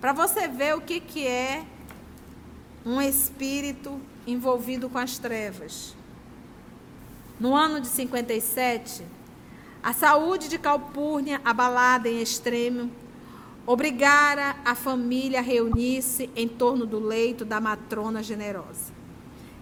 Para 0.00 0.12
você 0.12 0.46
ver 0.46 0.76
o 0.76 0.80
que, 0.80 1.00
que 1.00 1.26
é 1.26 1.64
um 2.84 3.00
espírito 3.00 4.00
envolvido 4.26 4.88
com 4.88 4.98
as 4.98 5.18
trevas. 5.18 5.96
No 7.40 7.54
ano 7.54 7.80
de 7.80 7.86
57, 7.86 9.02
a 9.82 9.92
saúde 9.92 10.48
de 10.48 10.58
Calpurnia, 10.58 11.40
abalada 11.44 12.08
em 12.08 12.20
extremo, 12.20 12.90
obrigara 13.66 14.56
a 14.64 14.74
família 14.74 15.38
a 15.38 15.42
reunir-se 15.42 16.30
em 16.36 16.46
torno 16.46 16.86
do 16.86 16.98
leito 16.98 17.44
da 17.44 17.60
matrona 17.60 18.22
generosa. 18.22 18.92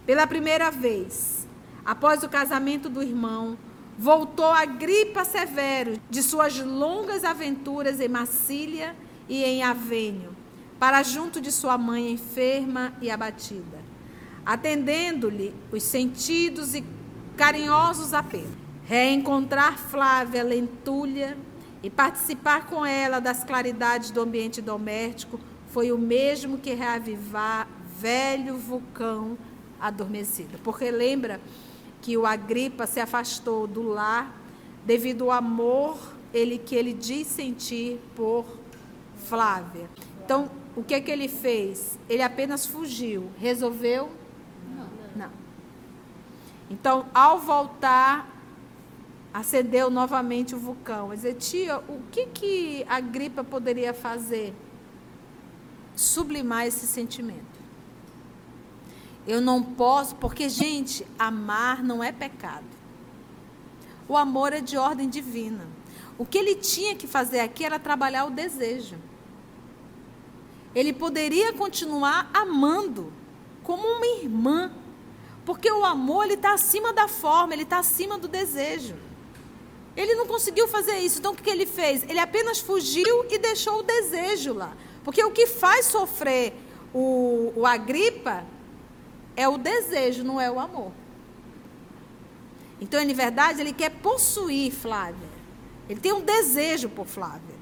Pela 0.05 0.27
primeira 0.27 0.71
vez, 0.71 1.47
após 1.85 2.23
o 2.23 2.29
casamento 2.29 2.89
do 2.89 3.03
irmão, 3.03 3.57
voltou 3.97 4.51
a 4.51 4.65
Gripa 4.65 5.25
Severo 5.25 6.01
de 6.11 6.23
suas 6.23 6.59
longas 6.59 7.25
aventuras 7.25 8.01
em 8.01 8.09
Massília 8.09 8.97
e 9.29 9.45
em 9.45 9.63
Avênio, 9.63 10.35
para 10.79 11.03
junto 11.03 11.41
de 11.41 11.53
sua 11.53 11.79
mãe 11.79 12.11
enferma 12.11 12.93
e 13.01 13.11
abatida, 13.11 13.79
atendendo-lhe 14.45 15.55
os 15.71 15.85
sentidos 15.85 16.75
e 16.75 16.85
carinhosos 17.37 18.13
apelos. 18.13 18.63
Reencontrar 18.85 19.79
Flávia 19.79 20.43
Lentulha 20.43 21.37
e 21.83 21.91
participar 21.91 22.67
com 22.67 22.87
ela 22.87 23.21
das 23.21 23.43
claridades 23.43 24.11
do 24.11 24.21
ambiente 24.21 24.63
doméstico 24.63 25.41
foi 25.69 25.91
o 25.91 25.99
mesmo 25.99 26.59
que 26.59 26.75
reavivar 26.75 27.67
velho 27.99 28.57
vulcão 28.57 29.37
adormecido. 29.81 30.59
Porque 30.63 30.91
lembra 30.91 31.41
que 32.01 32.17
o 32.17 32.27
Agripa 32.27 32.87
se 32.87 33.01
afastou 33.01 33.67
do 33.67 33.83
lar 33.83 34.33
devido 34.85 35.25
ao 35.25 35.31
amor 35.33 36.13
ele 36.33 36.59
que 36.59 36.75
ele 36.75 36.93
diz 36.93 37.27
sentir 37.27 38.01
por 38.15 38.45
Flávia. 39.27 39.89
Então, 40.25 40.51
o 40.75 40.83
que 40.83 40.95
é 40.95 41.01
que 41.01 41.11
ele 41.11 41.29
fez? 41.29 41.99
Ele 42.09 42.23
apenas 42.23 42.67
fugiu. 42.67 43.31
Resolveu? 43.39 44.11
Não. 44.75 45.25
Não. 45.25 45.31
Então, 46.71 47.07
ao 47.15 47.39
voltar, 47.39 48.32
acendeu 49.33 49.91
novamente 49.91 50.55
o 50.55 50.59
vulcão. 50.59 51.11
Dizer, 51.11 51.35
tia, 51.35 51.79
o 51.79 52.03
que, 52.11 52.27
que 52.27 52.85
a 52.89 53.01
gripa 53.01 53.43
poderia 53.43 53.95
fazer? 53.95 54.55
Sublimar 55.97 56.67
esse 56.67 56.87
sentimento. 56.87 57.63
Eu 59.27 59.41
não 59.41 59.63
posso, 59.63 60.17
porque, 60.17 60.49
gente, 60.49 61.07
amar 61.19 61.83
não 61.83 62.03
é 62.03 62.11
pecado. 62.11 62.67
O 64.09 64.17
amor 64.17 64.53
é 64.53 64.61
de 64.61 64.77
ordem 64.77 65.09
divina. 65.09 65.67
O 66.19 66.27
que 66.27 66.37
ele 66.37 66.57
tinha 66.57 66.95
que 66.95 67.07
fazer 67.07 67.41
aqui 67.41 67.65
era 67.65 67.79
trabalhar 67.79 68.27
o 68.27 68.31
desejo. 68.31 68.97
Ele 70.75 70.93
poderia 70.93 71.53
continuar 71.53 72.31
amando 72.35 73.13
como 73.63 73.87
uma 73.87 74.07
irmã, 74.21 74.73
porque 75.45 75.71
o 75.71 75.85
amor 75.85 76.25
ele 76.25 76.35
está 76.35 76.55
acima 76.55 76.93
da 76.93 77.07
forma, 77.07 77.53
ele 77.53 77.63
está 77.63 77.79
acima 77.79 78.19
do 78.19 78.27
desejo. 78.27 78.97
Ele 79.97 80.15
não 80.15 80.27
conseguiu 80.27 80.67
fazer 80.69 80.99
isso. 80.99 81.19
Então 81.19 81.33
o 81.33 81.37
que 81.37 81.51
ele 81.51 81.67
fez? 81.67 82.03
Ele 82.05 82.19
apenas 82.19 82.59
fugiu 82.59 83.27
e 83.31 83.39
deixou 83.39 83.81
o 83.81 83.83
desejo 83.83 84.55
lá. 84.55 84.77
Porque 85.05 85.23
o 85.23 85.31
que 85.31 85.47
faz 85.47 85.87
sofrer 85.87 86.55
o, 86.95 87.53
o 87.57 87.67
Agripa 87.67 88.45
é 89.37 89.49
o 89.49 89.59
desejo, 89.59 90.23
não 90.23 90.41
é 90.41 90.51
o 90.51 90.59
amor. 90.59 90.93
Então, 92.81 93.01
em 93.01 93.15
verdade, 93.15 93.61
ele 93.61 93.73
quer 93.73 93.91
possuir 93.91 94.73
Flávia. 94.73 95.29
Ele 95.89 96.01
tem 96.01 96.13
um 96.13 96.21
desejo 96.21 96.89
por 96.89 97.07
Flávia. 97.07 97.55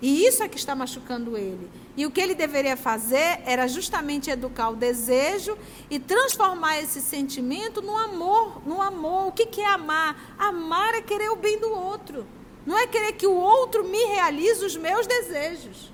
E 0.00 0.26
isso 0.26 0.42
é 0.42 0.48
que 0.48 0.58
está 0.58 0.74
machucando 0.74 1.36
ele. 1.38 1.70
E 1.96 2.06
o 2.06 2.10
que 2.10 2.20
ele 2.20 2.34
deveria 2.34 2.76
fazer 2.76 3.40
era 3.44 3.68
justamente 3.68 4.30
educar 4.30 4.70
o 4.70 4.76
desejo 4.76 5.58
e 5.90 5.98
transformar 5.98 6.78
esse 6.80 7.02
sentimento 7.02 7.82
no 7.82 7.96
amor, 7.96 8.66
no 8.66 8.80
amor. 8.80 9.28
O 9.28 9.32
que, 9.32 9.60
é 9.60 9.66
amar? 9.66 10.34
Amar 10.38 10.94
é 10.94 11.02
querer 11.02 11.30
o 11.30 11.36
bem 11.36 11.58
do 11.58 11.70
outro. 11.70 12.26
Não 12.64 12.78
é 12.78 12.86
querer 12.86 13.12
que 13.12 13.26
o 13.26 13.34
outro 13.34 13.84
me 13.84 14.04
realize 14.06 14.64
os 14.64 14.74
meus 14.74 15.06
desejos. 15.06 15.92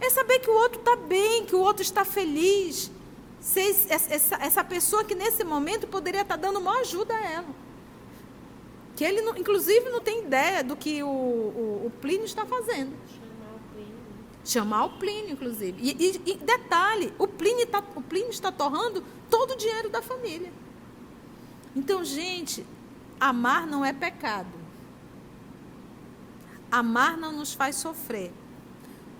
É 0.00 0.08
saber 0.10 0.38
que 0.38 0.48
o 0.48 0.54
outro 0.54 0.78
está 0.78 0.94
bem, 0.94 1.44
que 1.44 1.56
o 1.56 1.60
outro 1.60 1.82
está 1.82 2.04
feliz, 2.04 2.90
essa, 3.88 4.36
essa 4.36 4.64
pessoa 4.64 5.02
que 5.04 5.14
nesse 5.14 5.42
momento 5.42 5.86
poderia 5.86 6.22
estar 6.22 6.36
dando 6.36 6.58
uma 6.58 6.80
ajuda 6.80 7.14
a 7.14 7.30
ela. 7.30 7.60
Que 8.94 9.04
ele, 9.04 9.22
inclusive, 9.38 9.88
não 9.90 10.00
tem 10.00 10.20
ideia 10.20 10.62
do 10.62 10.76
que 10.76 11.02
o, 11.02 11.08
o, 11.08 11.86
o 11.86 11.92
Plínio 12.00 12.24
está 12.24 12.46
fazendo. 12.46 12.92
Chamar 14.50 14.84
o 14.84 14.90
Plínio. 14.98 15.32
Inclusive. 15.32 15.80
E, 15.80 15.90
e, 15.90 16.32
e 16.32 16.36
detalhe, 16.36 17.12
o 17.18 17.26
Plínio, 17.26 17.66
tá, 17.66 17.82
o 17.94 18.02
Plínio 18.02 18.30
está 18.30 18.50
torrando 18.50 19.04
todo 19.28 19.52
o 19.52 19.56
dinheiro 19.56 19.88
da 19.88 20.02
família. 20.02 20.52
Então, 21.74 22.04
gente, 22.04 22.66
amar 23.18 23.66
não 23.66 23.84
é 23.84 23.92
pecado. 23.92 24.58
Amar 26.70 27.16
não 27.16 27.32
nos 27.32 27.54
faz 27.54 27.76
sofrer. 27.76 28.32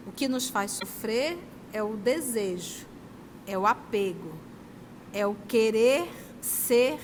O 0.07 0.13
que 0.13 0.27
nos 0.27 0.49
faz 0.49 0.73
sofrer 0.73 1.39
é 1.73 1.83
o 1.83 1.97
desejo 1.97 2.91
é 3.51 3.59
o 3.59 3.67
apego, 3.67 4.33
é 5.13 5.27
o 5.27 5.35
querer 5.49 6.09
ser 6.41 7.01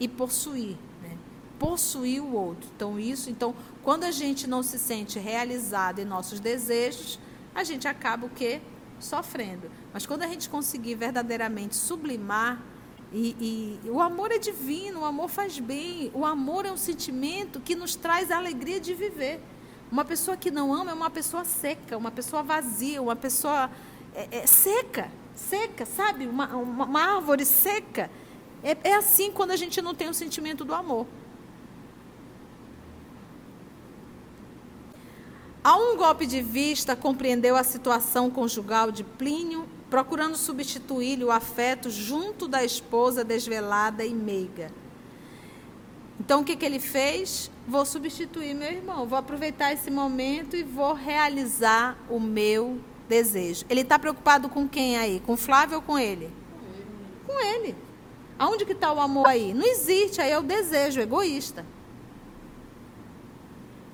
e 0.00 0.08
possuir, 0.08 0.76
né? 1.02 1.16
possuir 1.58 2.22
o 2.22 2.34
outro. 2.34 2.68
Então 2.74 2.98
isso, 2.98 3.28
então 3.28 3.54
quando 3.82 4.04
a 4.04 4.10
gente 4.10 4.46
não 4.46 4.62
se 4.62 4.78
sente 4.78 5.18
realizado 5.18 5.98
em 5.98 6.04
nossos 6.04 6.40
desejos, 6.40 7.18
a 7.54 7.64
gente 7.64 7.86
acaba 7.86 8.26
o 8.26 8.30
quê? 8.30 8.60
Sofrendo. 8.98 9.70
Mas 9.92 10.06
quando 10.06 10.22
a 10.22 10.26
gente 10.26 10.48
conseguir 10.48 10.94
verdadeiramente 10.94 11.76
sublimar 11.76 12.60
e, 13.12 13.78
e, 13.84 13.90
o 13.90 14.00
amor 14.00 14.32
é 14.32 14.38
divino, 14.38 15.00
o 15.00 15.04
amor 15.04 15.28
faz 15.28 15.58
bem, 15.58 16.10
o 16.12 16.24
amor 16.24 16.66
é 16.66 16.72
um 16.72 16.76
sentimento 16.76 17.60
que 17.60 17.76
nos 17.76 17.94
traz 17.94 18.30
a 18.30 18.36
alegria 18.36 18.80
de 18.80 18.92
viver. 18.92 19.40
Uma 19.92 20.04
pessoa 20.04 20.36
que 20.36 20.50
não 20.50 20.74
ama 20.74 20.90
é 20.90 20.94
uma 20.94 21.10
pessoa 21.10 21.44
seca, 21.44 21.96
uma 21.96 22.10
pessoa 22.10 22.42
vazia, 22.42 23.00
uma 23.00 23.14
pessoa 23.14 23.70
é, 24.14 24.38
é, 24.38 24.46
seca 24.46 25.10
seca, 25.34 25.84
sabe? 25.84 26.26
Uma, 26.26 26.46
uma, 26.56 26.84
uma 26.84 27.16
árvore 27.16 27.44
seca. 27.44 28.10
É, 28.62 28.76
é 28.84 28.94
assim 28.94 29.30
quando 29.30 29.50
a 29.50 29.56
gente 29.56 29.82
não 29.82 29.94
tem 29.94 30.08
o 30.08 30.14
sentimento 30.14 30.64
do 30.64 30.74
amor. 30.74 31.06
A 35.64 35.78
um 35.78 35.96
golpe 35.96 36.26
de 36.26 36.42
vista, 36.42 36.94
compreendeu 36.94 37.56
a 37.56 37.64
situação 37.64 38.28
conjugal 38.28 38.92
de 38.92 39.02
Plínio, 39.02 39.66
procurando 39.88 40.36
substituir-lhe 40.36 41.24
o 41.24 41.30
afeto 41.30 41.88
junto 41.88 42.46
da 42.46 42.62
esposa 42.62 43.24
desvelada 43.24 44.04
e 44.04 44.12
meiga. 44.12 44.70
Então, 46.20 46.42
o 46.42 46.44
que, 46.44 46.54
que 46.54 46.66
ele 46.66 46.78
fez? 46.78 47.50
Vou 47.66 47.86
substituir 47.86 48.54
meu 48.54 48.70
irmão, 48.70 49.06
vou 49.06 49.16
aproveitar 49.16 49.72
esse 49.72 49.90
momento 49.90 50.54
e 50.54 50.62
vou 50.62 50.92
realizar 50.92 51.96
o 52.10 52.20
meu 52.20 52.78
desejo. 53.08 53.64
Ele 53.70 53.80
está 53.80 53.98
preocupado 53.98 54.50
com 54.50 54.68
quem 54.68 54.98
aí? 54.98 55.18
Com 55.24 55.34
Flávio 55.34 55.76
ou 55.76 55.82
com 55.82 55.98
ele? 55.98 56.30
Com 57.26 57.42
ele. 57.42 57.74
Aonde 58.38 58.66
que 58.66 58.72
está 58.72 58.92
o 58.92 59.00
amor 59.00 59.26
aí? 59.26 59.54
Não 59.54 59.66
existe, 59.66 60.20
aí 60.20 60.30
é 60.30 60.38
o 60.38 60.42
desejo 60.42 61.00
egoísta. 61.00 61.64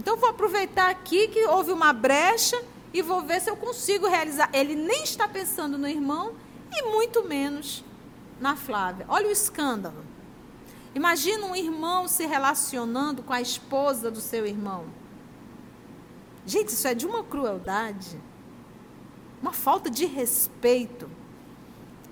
Então 0.00 0.16
vou 0.16 0.30
aproveitar 0.30 0.90
aqui 0.90 1.28
que 1.28 1.44
houve 1.44 1.70
uma 1.70 1.92
brecha 1.92 2.60
e 2.92 3.02
vou 3.02 3.20
ver 3.20 3.40
se 3.40 3.50
eu 3.50 3.56
consigo 3.56 4.08
realizar. 4.08 4.48
Ele 4.52 4.74
nem 4.74 5.04
está 5.04 5.28
pensando 5.28 5.76
no 5.76 5.86
irmão 5.86 6.32
e 6.72 6.82
muito 6.90 7.22
menos 7.22 7.84
na 8.40 8.56
Flávia. 8.56 9.04
Olha 9.08 9.28
o 9.28 9.30
escândalo. 9.30 10.04
Imagina 10.94 11.46
um 11.46 11.54
irmão 11.54 12.08
se 12.08 12.26
relacionando 12.26 13.22
com 13.22 13.32
a 13.32 13.40
esposa 13.40 14.10
do 14.10 14.20
seu 14.20 14.46
irmão. 14.46 14.86
Gente, 16.46 16.70
isso 16.70 16.88
é 16.88 16.94
de 16.94 17.06
uma 17.06 17.22
crueldade 17.22 18.18
uma 19.42 19.52
falta 19.52 19.88
de 19.88 20.04
respeito. 20.04 21.10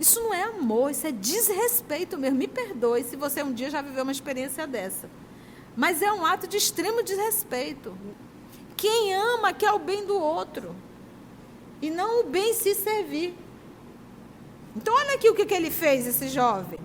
Isso 0.00 0.20
não 0.20 0.32
é 0.32 0.44
amor, 0.44 0.90
isso 0.90 1.06
é 1.06 1.12
desrespeito 1.12 2.16
mesmo. 2.16 2.38
Me 2.38 2.48
perdoe 2.48 3.04
se 3.04 3.16
você 3.16 3.42
um 3.42 3.52
dia 3.52 3.70
já 3.70 3.82
viveu 3.82 4.02
uma 4.02 4.12
experiência 4.12 4.66
dessa. 4.66 5.10
Mas 5.78 6.02
é 6.02 6.12
um 6.12 6.26
ato 6.26 6.48
de 6.48 6.56
extremo 6.56 7.04
desrespeito. 7.04 7.96
Quem 8.76 9.14
ama 9.14 9.52
quer 9.52 9.70
o 9.70 9.78
bem 9.78 10.04
do 10.04 10.18
outro. 10.18 10.74
E 11.80 11.88
não 11.88 12.22
o 12.22 12.24
bem 12.24 12.52
se 12.52 12.74
servir. 12.74 13.32
Então, 14.74 14.92
olha 14.92 15.14
aqui 15.14 15.30
o 15.30 15.36
que, 15.36 15.46
que 15.46 15.54
ele 15.54 15.70
fez, 15.70 16.04
esse 16.04 16.30
jovem. 16.30 16.80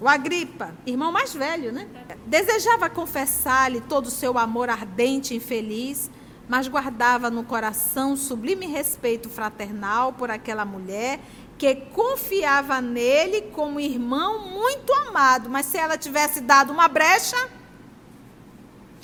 O 0.00 0.08
Agripa, 0.08 0.74
irmão 0.84 1.12
mais 1.12 1.32
velho, 1.32 1.70
né? 1.70 1.86
Desejava 2.26 2.90
confessar-lhe 2.90 3.80
todo 3.80 4.06
o 4.06 4.10
seu 4.10 4.36
amor 4.36 4.68
ardente 4.68 5.32
e 5.32 5.36
infeliz, 5.36 6.10
mas 6.48 6.66
guardava 6.66 7.30
no 7.30 7.44
coração 7.44 8.16
sublime 8.16 8.66
respeito 8.66 9.30
fraternal 9.30 10.12
por 10.12 10.28
aquela 10.28 10.64
mulher 10.64 11.20
que 11.56 11.72
confiava 11.94 12.80
nele 12.80 13.42
como 13.52 13.78
irmão 13.78 14.50
muito 14.50 14.92
amado. 14.92 15.48
Mas 15.48 15.66
se 15.66 15.78
ela 15.78 15.96
tivesse 15.96 16.40
dado 16.40 16.72
uma 16.72 16.88
brecha. 16.88 17.54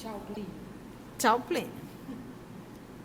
Tchau, 0.03 0.21
Plínio. 0.27 0.51
Tchau, 1.17 1.41
Plínio. 1.41 1.83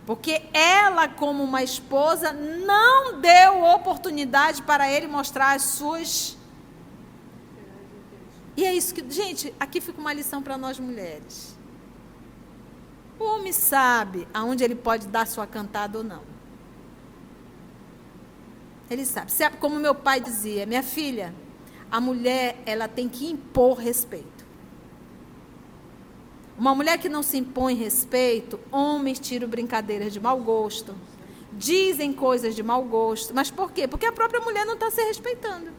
Porque 0.04 0.42
ela, 0.52 1.08
como 1.08 1.44
uma 1.44 1.62
esposa, 1.62 2.34
não 2.34 3.22
deu 3.22 3.64
oportunidade 3.64 4.64
para 4.64 4.92
ele 4.92 5.06
mostrar 5.06 5.56
as 5.56 5.62
suas. 5.64 6.36
E 8.56 8.66
é 8.66 8.74
isso 8.74 8.96
que. 8.96 9.08
Gente, 9.08 9.54
aqui 9.60 9.80
fica 9.80 10.02
uma 10.02 10.12
lição 10.12 10.42
para 10.42 10.58
nós 10.58 10.80
mulheres. 10.80 11.56
O 13.20 13.26
homem 13.26 13.52
sabe 13.52 14.28
aonde 14.34 14.64
ele 14.64 14.76
pode 14.76 15.08
dar 15.08 15.28
sua 15.28 15.46
cantada 15.46 16.00
ou 16.00 16.04
não. 16.04 16.24
Ele 18.90 19.06
sabe. 19.06 19.32
Como 19.60 19.76
meu 19.76 19.94
pai 19.94 20.20
dizia, 20.20 20.66
minha 20.66 20.84
filha, 20.84 21.36
a 21.92 22.02
mulher 22.02 22.60
ela 22.66 22.88
tem 22.88 23.08
que 23.08 23.30
impor 23.30 23.78
respeito. 23.78 24.37
Uma 26.58 26.74
mulher 26.74 26.98
que 26.98 27.08
não 27.08 27.22
se 27.22 27.38
impõe 27.38 27.76
respeito, 27.76 28.60
homens 28.72 29.20
tiram 29.20 29.48
brincadeiras 29.48 30.12
de 30.12 30.20
mau 30.20 30.40
gosto, 30.40 30.96
dizem 31.54 32.12
coisas 32.12 32.56
de 32.56 32.64
mau 32.64 32.84
gosto. 32.84 33.34
Mas 33.34 33.52
por 33.52 33.72
quê? 33.72 33.88
Porque 33.88 34.06
a 34.06 34.12
própria 34.12 34.42
mulher 34.42 34.66
não 34.66 34.74
está 34.74 34.90
se 34.90 35.02
respeitando. 35.04 35.70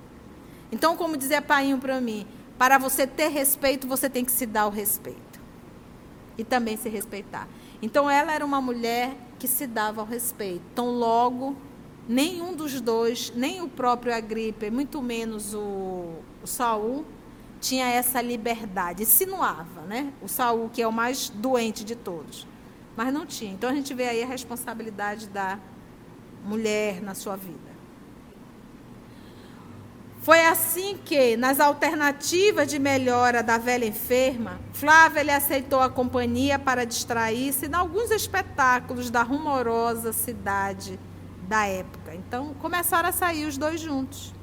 Então, 0.71 0.97
como 0.97 1.17
dizia 1.17 1.43
Painho 1.43 1.79
para 1.79 2.01
mim, 2.01 2.27
para 2.57 2.79
você 2.79 3.07
ter 3.07 3.29
respeito, 3.29 3.87
você 3.87 4.09
tem 4.09 4.25
que 4.25 4.33
se 4.33 4.47
dar 4.47 4.67
o 4.67 4.71
respeito 4.71 5.41
e 6.38 6.45
também 6.45 6.77
se 6.77 6.88
respeitar. 6.88 7.49
Então 7.83 8.09
ela 8.09 8.33
era 8.33 8.45
uma 8.45 8.61
mulher 8.61 9.17
que 9.38 9.49
se 9.49 9.67
dava 9.67 10.01
ao 10.01 10.07
respeito. 10.07 10.62
Então 10.73 10.91
logo 10.91 11.57
nenhum 12.09 12.55
dos 12.55 12.81
dois, 12.81 13.33
nem 13.35 13.61
o 13.61 13.69
próprio 13.69 14.14
Agripa, 14.14 14.71
muito 14.71 15.03
menos 15.03 15.53
o, 15.53 16.14
o 16.43 16.47
Saul, 16.47 17.05
tinha 17.61 17.87
essa 17.87 18.21
liberdade. 18.21 19.03
Insinuava, 19.03 19.83
né? 19.83 20.12
O 20.23 20.29
Saul, 20.29 20.68
que 20.68 20.83
é 20.83 20.87
o 20.87 20.92
mais 20.92 21.29
doente 21.29 21.85
de 21.85 21.94
todos. 21.94 22.47
Mas 22.97 23.12
não 23.12 23.27
tinha. 23.27 23.53
Então 23.53 23.71
a 23.71 23.75
gente 23.75 23.94
vê 23.94 24.09
aí 24.09 24.23
a 24.23 24.27
responsabilidade 24.27 25.29
da 25.29 25.59
mulher 26.44 27.01
na 27.01 27.14
sua 27.14 27.37
vida. 27.37 27.68
Foi 30.21 30.44
assim 30.44 30.99
que, 31.05 31.37
nas 31.37 31.59
alternativas 31.61 32.68
de 32.68 32.79
melhora 32.79 33.42
da 33.42 33.57
velha 33.57 33.87
enferma, 33.87 34.61
Flávia 34.73 35.23
lhe 35.23 35.31
aceitou 35.31 35.81
a 35.81 35.88
companhia 35.88 36.59
para 36.59 36.85
distrair-se 36.85 37.66
em 37.66 37.75
alguns 37.75 38.11
espetáculos 38.11 39.11
da 39.11 39.23
rumorosa 39.23 40.12
cidade 40.12 40.99
da 41.49 41.66
época. 41.66 42.14
Então, 42.14 42.53
começaram 42.61 43.09
a 43.09 43.12
sair 43.12 43.47
os 43.47 43.57
dois 43.57 43.81
juntos. 43.81 44.35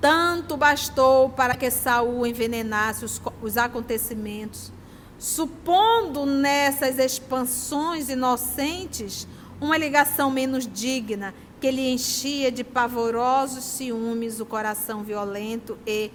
Tanto 0.00 0.56
bastou 0.56 1.28
para 1.30 1.54
que 1.54 1.70
Saul 1.70 2.26
envenenasse 2.26 3.04
os, 3.04 3.20
os 3.42 3.56
acontecimentos, 3.56 4.72
supondo 5.18 6.24
nessas 6.24 6.98
expansões 6.98 8.08
inocentes 8.08 9.26
uma 9.60 9.76
ligação 9.76 10.30
menos 10.30 10.66
digna 10.66 11.34
que 11.60 11.70
lhe 11.70 11.92
enchia 11.92 12.52
de 12.52 12.62
pavorosos 12.62 13.64
ciúmes 13.64 14.38
o 14.38 14.46
coração 14.46 15.02
violento 15.02 15.76
e 15.84 16.12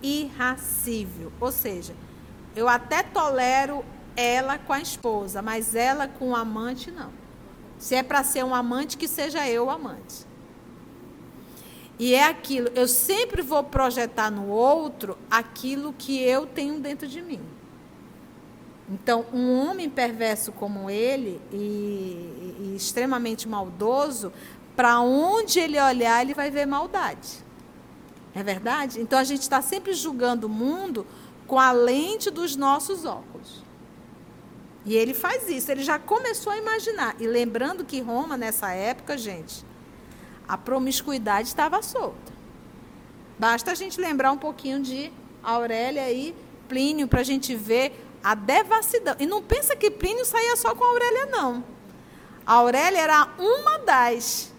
irracível. 0.00 1.32
Ou 1.40 1.50
seja, 1.50 1.94
eu 2.54 2.68
até 2.68 3.02
tolero 3.02 3.84
ela 4.16 4.58
com 4.58 4.72
a 4.72 4.80
esposa, 4.80 5.42
mas 5.42 5.74
ela 5.74 6.06
com 6.06 6.30
o 6.30 6.36
amante 6.36 6.90
não. 6.90 7.10
Se 7.78 7.96
é 7.96 8.02
para 8.02 8.22
ser 8.22 8.44
um 8.44 8.54
amante, 8.54 8.96
que 8.96 9.08
seja 9.08 9.48
eu 9.48 9.66
o 9.66 9.70
amante. 9.70 10.24
E 11.98 12.14
é 12.14 12.24
aquilo, 12.24 12.68
eu 12.74 12.88
sempre 12.88 13.40
vou 13.40 13.62
projetar 13.62 14.30
no 14.30 14.48
outro 14.48 15.16
aquilo 15.30 15.92
que 15.96 16.20
eu 16.20 16.44
tenho 16.44 16.80
dentro 16.80 17.06
de 17.06 17.22
mim. 17.22 17.40
Então, 18.90 19.24
um 19.32 19.50
homem 19.60 19.88
perverso 19.88 20.52
como 20.52 20.90
ele 20.90 21.40
e, 21.52 21.56
e 22.60 22.74
extremamente 22.76 23.48
maldoso, 23.48 24.32
para 24.76 25.00
onde 25.00 25.58
ele 25.58 25.80
olhar, 25.80 26.20
ele 26.20 26.34
vai 26.34 26.50
ver 26.50 26.66
maldade. 26.66 27.44
É 28.34 28.42
verdade? 28.42 29.00
Então, 29.00 29.18
a 29.18 29.24
gente 29.24 29.42
está 29.42 29.62
sempre 29.62 29.94
julgando 29.94 30.48
o 30.48 30.50
mundo 30.50 31.06
com 31.46 31.58
a 31.58 31.70
lente 31.70 32.30
dos 32.30 32.56
nossos 32.56 33.04
óculos. 33.04 33.62
E 34.84 34.94
ele 34.94 35.14
faz 35.14 35.48
isso, 35.48 35.70
ele 35.70 35.82
já 35.82 35.98
começou 35.98 36.52
a 36.52 36.58
imaginar. 36.58 37.16
E 37.18 37.26
lembrando 37.26 37.84
que 37.84 38.00
Roma, 38.00 38.36
nessa 38.36 38.72
época, 38.72 39.16
gente, 39.16 39.64
a 40.48 40.56
promiscuidade 40.56 41.48
estava 41.48 41.82
solta. 41.82 42.32
Basta 43.38 43.72
a 43.72 43.74
gente 43.74 44.00
lembrar 44.00 44.32
um 44.32 44.38
pouquinho 44.38 44.80
de 44.80 45.10
Aurélia 45.42 46.10
e 46.12 46.34
Plínio 46.68 47.08
para 47.08 47.20
a 47.20 47.24
gente 47.24 47.54
ver 47.54 47.92
a 48.22 48.34
devassidão. 48.34 49.16
E 49.18 49.26
não 49.26 49.42
pensa 49.42 49.76
que 49.76 49.90
Plínio 49.90 50.24
saía 50.24 50.56
só 50.56 50.74
com 50.74 50.84
a 50.84 50.88
Aurélia, 50.88 51.26
não. 51.26 51.64
A 52.46 52.54
Aurélia 52.54 53.00
era 53.00 53.28
uma 53.38 53.78
das. 53.78 54.52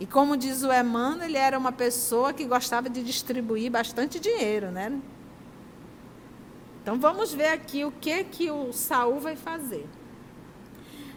E 0.00 0.06
como 0.06 0.36
diz 0.36 0.62
o 0.62 0.72
Emmanuel, 0.72 1.28
ele 1.28 1.38
era 1.38 1.58
uma 1.58 1.72
pessoa 1.72 2.32
que 2.32 2.44
gostava 2.44 2.88
de 2.88 3.02
distribuir 3.02 3.70
bastante 3.70 4.18
dinheiro, 4.18 4.70
né? 4.70 4.98
Então 6.82 6.98
vamos 6.98 7.32
ver 7.32 7.48
aqui 7.48 7.84
o 7.84 7.92
que 7.92 8.24
que 8.24 8.50
o 8.50 8.72
Saul 8.72 9.20
vai 9.20 9.36
fazer. 9.36 9.86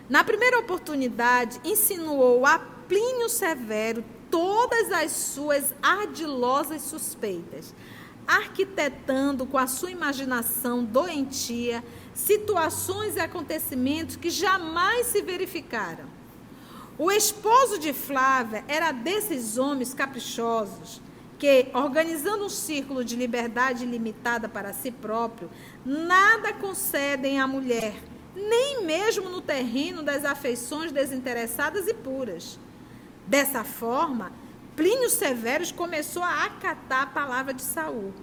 Na 0.08 0.24
primeira 0.24 0.60
oportunidade, 0.60 1.60
insinuou 1.64 2.46
a 2.46 2.60
Plínio 2.60 3.28
Severo 3.28 4.04
todas 4.30 4.92
as 4.92 5.12
suas 5.12 5.74
ardilosas 5.82 6.84
suspeitas, 6.84 7.74
arquitetando 8.28 9.48
com 9.48 9.58
a 9.58 9.66
sua 9.66 9.90
imaginação 9.90 10.84
doentia 10.84 11.84
situações 12.14 13.16
e 13.16 13.20
acontecimentos 13.20 14.16
que 14.16 14.30
jamais 14.30 15.08
se 15.08 15.22
verificaram. 15.24 16.06
O 16.98 17.12
esposo 17.12 17.80
de 17.80 17.92
Flávia 17.92 18.64
era 18.68 18.92
desses 18.92 19.58
homens 19.58 19.94
caprichosos 19.94 21.02
que, 21.40 21.68
organizando 21.74 22.46
um 22.46 22.50
círculo 22.50 23.04
de 23.04 23.16
liberdade 23.16 23.86
limitada 23.86 24.48
para 24.48 24.72
si 24.72 24.92
próprio, 24.92 25.50
nada 25.84 26.54
concedem 26.54 27.40
à 27.40 27.48
mulher 27.48 27.96
nem 28.36 28.84
mesmo 28.84 29.30
no 29.30 29.42
terreno 29.42 30.04
das 30.04 30.26
afeições 30.26 30.92
desinteressadas 30.92 31.88
e 31.88 31.94
puras. 31.94 32.60
Dessa 33.26 33.64
forma, 33.64 34.32
Plínio 34.76 35.10
Severus 35.10 35.72
começou 35.72 36.22
a 36.22 36.44
acatar 36.44 37.04
a 37.04 37.08
palavra 37.08 37.54
de 37.54 37.62
Saul, 37.62 38.14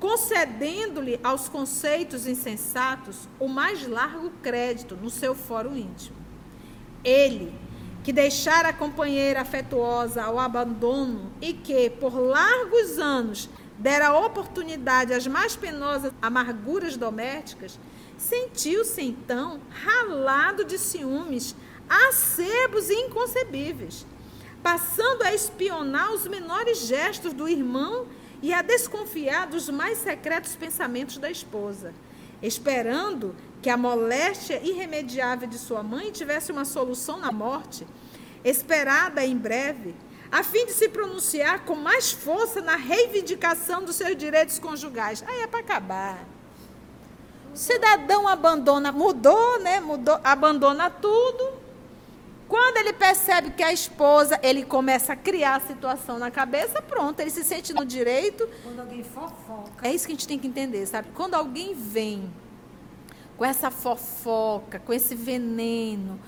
concedendo-lhe 0.00 1.20
aos 1.22 1.48
conceitos 1.48 2.26
insensatos 2.26 3.28
o 3.38 3.46
mais 3.46 3.86
largo 3.86 4.30
crédito 4.42 4.96
no 4.96 5.08
seu 5.08 5.34
fórum 5.34 5.76
íntimo. 5.76 6.16
Ele, 7.04 7.54
que 8.02 8.12
deixara 8.12 8.70
a 8.70 8.72
companheira 8.72 9.42
afetuosa 9.42 10.22
ao 10.22 10.38
abandono 10.38 11.30
e 11.40 11.52
que, 11.52 11.90
por 11.90 12.14
largos 12.14 12.98
anos, 12.98 13.48
dera 13.78 14.18
oportunidade 14.18 15.12
às 15.12 15.26
mais 15.26 15.54
penosas 15.54 16.12
amarguras 16.20 16.96
domésticas, 16.96 17.78
Sentiu-se 18.20 19.00
então 19.00 19.62
ralado 19.70 20.62
de 20.62 20.78
ciúmes, 20.78 21.56
acerbos 21.88 22.90
e 22.90 22.94
inconcebíveis, 22.94 24.06
passando 24.62 25.22
a 25.22 25.34
espionar 25.34 26.12
os 26.12 26.26
menores 26.26 26.86
gestos 26.86 27.32
do 27.32 27.48
irmão 27.48 28.06
e 28.42 28.52
a 28.52 28.60
desconfiar 28.60 29.46
dos 29.46 29.70
mais 29.70 29.98
secretos 29.98 30.54
pensamentos 30.54 31.16
da 31.16 31.30
esposa, 31.30 31.94
esperando 32.42 33.34
que 33.62 33.70
a 33.70 33.76
moléstia 33.76 34.60
irremediável 34.62 35.48
de 35.48 35.56
sua 35.56 35.82
mãe 35.82 36.12
tivesse 36.12 36.52
uma 36.52 36.66
solução 36.66 37.16
na 37.16 37.32
morte, 37.32 37.86
esperada 38.44 39.24
em 39.24 39.36
breve, 39.36 39.94
a 40.30 40.44
fim 40.44 40.66
de 40.66 40.72
se 40.72 40.90
pronunciar 40.90 41.64
com 41.64 41.74
mais 41.74 42.12
força 42.12 42.60
na 42.60 42.76
reivindicação 42.76 43.82
dos 43.82 43.96
seus 43.96 44.14
direitos 44.14 44.58
conjugais. 44.58 45.24
Aí 45.26 45.40
é 45.40 45.46
para 45.46 45.60
acabar. 45.60 46.39
Cidadão 47.54 48.28
abandona, 48.28 48.92
mudou, 48.92 49.60
né? 49.60 49.80
Mudou, 49.80 50.18
abandona 50.22 50.88
tudo. 50.90 51.60
Quando 52.50 52.78
ele 52.78 52.92
percebe 52.92 53.50
que 53.52 53.62
a 53.62 53.72
esposa, 53.72 54.38
ele 54.42 54.64
começa 54.64 55.12
a 55.12 55.16
criar 55.16 55.56
a 55.56 55.60
situação 55.60 56.18
na 56.18 56.32
cabeça, 56.32 56.82
pronto, 56.82 57.20
ele 57.20 57.30
se 57.30 57.44
sente 57.44 57.72
no 57.72 57.84
direito. 57.84 58.48
Quando 58.64 58.80
alguém 58.80 59.04
fofoca. 59.04 59.86
É 59.86 59.94
isso 59.94 60.04
que 60.04 60.12
a 60.12 60.16
gente 60.16 60.26
tem 60.26 60.36
que 60.36 60.48
entender, 60.48 60.84
sabe? 60.86 61.10
Quando 61.14 61.34
alguém 61.34 61.74
vem 61.74 62.28
com 63.36 63.44
essa 63.44 63.70
fofoca, 63.70 64.80
com 64.80 64.92
esse 64.92 65.14
veneno, 65.14 66.18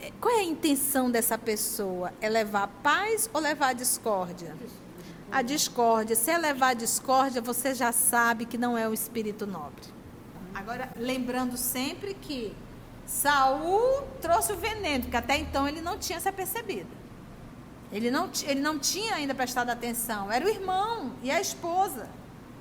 é, 0.00 0.12
qual 0.20 0.32
é 0.32 0.38
a 0.38 0.44
intenção 0.44 1.10
dessa 1.10 1.36
pessoa? 1.36 2.12
É 2.20 2.28
levar 2.28 2.68
paz 2.82 3.28
ou 3.34 3.40
levar 3.40 3.74
discórdia? 3.74 4.56
A 5.30 5.42
discórdia. 5.42 6.14
Se 6.14 6.30
é 6.30 6.38
levar 6.38 6.74
discórdia, 6.74 7.42
você 7.42 7.74
já 7.74 7.90
sabe 7.90 8.46
que 8.46 8.56
não 8.56 8.78
é 8.78 8.88
o 8.88 8.94
espírito 8.94 9.44
nobre. 9.44 9.97
Agora, 10.58 10.90
lembrando 10.96 11.56
sempre 11.56 12.14
que 12.14 12.52
Saul 13.06 14.02
trouxe 14.20 14.52
o 14.52 14.56
veneno, 14.56 15.04
porque 15.04 15.16
até 15.16 15.38
então 15.38 15.68
ele 15.68 15.80
não 15.80 15.96
tinha 15.96 16.18
se 16.18 16.28
apercebido. 16.28 16.90
Ele 17.92 18.10
não, 18.10 18.28
ele 18.42 18.60
não 18.60 18.76
tinha 18.76 19.14
ainda 19.14 19.36
prestado 19.36 19.70
atenção. 19.70 20.30
Era 20.32 20.44
o 20.44 20.48
irmão 20.48 21.12
e 21.22 21.30
a 21.30 21.40
esposa. 21.40 22.08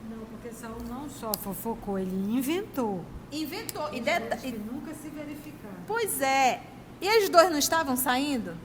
Não, 0.07 0.25
porque 0.25 0.51
Saul 0.51 0.77
não 0.87 1.09
só 1.09 1.31
fofocou, 1.41 1.97
ele 1.97 2.15
inventou. 2.37 3.03
Inventou. 3.31 3.91
E, 3.91 3.99
deta... 3.99 4.37
e 4.45 4.51
nunca 4.51 4.93
se 4.93 5.09
verificaram. 5.09 5.75
Pois 5.87 6.21
é. 6.21 6.61
E 7.01 7.23
os 7.23 7.29
dois 7.29 7.49
não 7.49 7.57
estavam 7.57 7.97
saindo? 7.97 8.55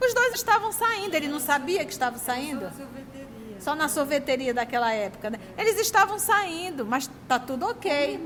Os 0.00 0.12
dois 0.12 0.34
estavam 0.34 0.70
saindo. 0.70 1.14
Ele 1.14 1.28
não 1.28 1.40
sabia 1.40 1.82
que 1.82 1.92
estava 1.92 2.18
saindo? 2.18 2.70
Só 3.60 3.74
na 3.74 3.88
sorveteria 3.88 4.54
daquela 4.54 4.92
época. 4.92 5.30
Né? 5.30 5.38
Eles 5.56 5.78
estavam 5.78 6.18
saindo, 6.18 6.84
mas 6.84 7.10
tá 7.26 7.38
tudo 7.38 7.66
ok. 7.66 8.20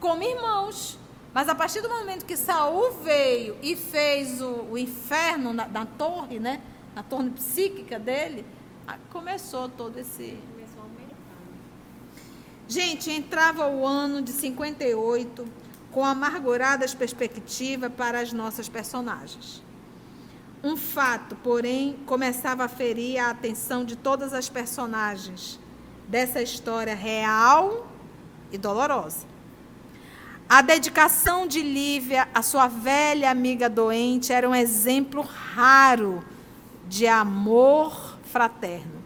Como 0.00 0.22
irmãos. 0.22 0.98
Mas 1.32 1.48
a 1.48 1.54
partir 1.54 1.82
do 1.82 1.88
momento 1.88 2.24
que 2.24 2.36
Saul 2.36 2.92
veio 3.02 3.58
e 3.62 3.76
fez 3.76 4.40
o, 4.40 4.68
o 4.70 4.78
inferno 4.78 5.52
na, 5.52 5.66
na, 5.68 5.84
torre, 5.84 6.38
né? 6.38 6.62
Na 6.94 7.02
torre 7.02 7.28
psíquica 7.30 7.98
dele, 7.98 8.46
começou 9.10 9.68
todo 9.68 9.98
esse. 9.98 10.38
Gente, 12.68 13.10
entrava 13.10 13.68
o 13.68 13.86
ano 13.86 14.20
de 14.22 14.32
58 14.32 15.46
com 15.92 16.04
amarguradas 16.04 16.94
perspectivas 16.94 17.92
para 17.92 18.20
as 18.20 18.32
nossas 18.32 18.68
personagens. 18.68 19.62
Um 20.66 20.76
fato, 20.76 21.36
porém, 21.36 21.96
começava 22.06 22.64
a 22.64 22.68
ferir 22.68 23.20
a 23.20 23.30
atenção 23.30 23.84
de 23.84 23.94
todas 23.94 24.34
as 24.34 24.48
personagens 24.48 25.60
dessa 26.08 26.42
história 26.42 26.92
real 26.92 27.86
e 28.50 28.58
dolorosa. 28.58 29.28
A 30.48 30.62
dedicação 30.62 31.46
de 31.46 31.62
Lívia 31.62 32.26
à 32.34 32.42
sua 32.42 32.66
velha 32.66 33.30
amiga 33.30 33.70
doente 33.70 34.32
era 34.32 34.48
um 34.48 34.54
exemplo 34.56 35.22
raro 35.22 36.24
de 36.88 37.06
amor 37.06 38.18
fraterno, 38.24 39.04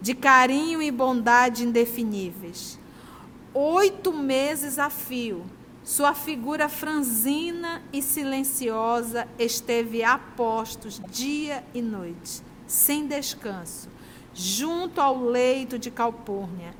de 0.00 0.14
carinho 0.14 0.80
e 0.80 0.92
bondade 0.92 1.64
indefiníveis. 1.64 2.78
Oito 3.52 4.12
meses 4.12 4.78
a 4.78 4.88
fio 4.88 5.44
sua 5.88 6.12
figura 6.12 6.68
franzina 6.68 7.80
e 7.90 8.02
silenciosa 8.02 9.26
esteve 9.38 10.04
a 10.04 10.18
postos 10.18 11.00
dia 11.08 11.64
e 11.72 11.80
noite, 11.80 12.42
sem 12.66 13.06
descanso, 13.06 13.88
junto 14.34 15.00
ao 15.00 15.18
leito 15.18 15.78
de 15.78 15.90
Calpurnia, 15.90 16.74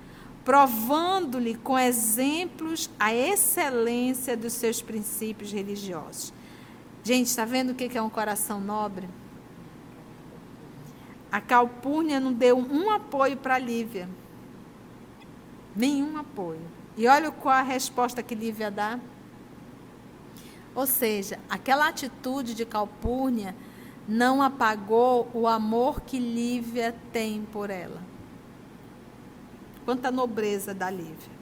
provando-lhe 0.45 1.55
com 1.55 1.79
exemplos 1.79 2.91
a 3.01 3.15
excelência 3.15 4.37
dos 4.37 4.53
seus 4.53 4.83
princípios 4.83 5.51
religiosos. 5.51 6.31
Gente, 7.03 7.29
está 7.29 7.47
vendo 7.47 7.71
o 7.71 7.75
que 7.75 7.97
é 7.97 8.03
um 8.03 8.11
coração 8.11 8.61
nobre? 8.61 9.09
A 11.33 11.41
Calpurnia 11.41 12.21
não 12.21 12.35
deu 12.35 12.59
um 12.59 12.91
apoio 12.91 13.39
para 13.39 13.59
Lívia. 13.59 14.07
Nenhum 15.75 16.19
apoio. 16.19 16.78
E 16.99 17.07
olha 17.07 17.31
qual 17.31 17.55
a 17.55 17.63
resposta 17.63 18.25
que 18.25 18.35
Lívia 18.35 18.73
dá. 18.73 18.99
Ou 20.75 20.85
seja, 20.85 21.39
aquela 21.49 21.87
atitude 21.87 22.55
de 22.55 22.65
Calpurnia 22.65 23.55
não 24.09 24.43
apagou 24.43 25.31
o 25.33 25.47
amor 25.47 26.01
que 26.01 26.19
Lívia 26.19 26.93
tem 27.13 27.47
por 27.53 27.71
ela. 27.71 28.03
Quanta 29.85 30.11
nobreza 30.11 30.75
da 30.75 30.91
Lívia. 30.91 31.39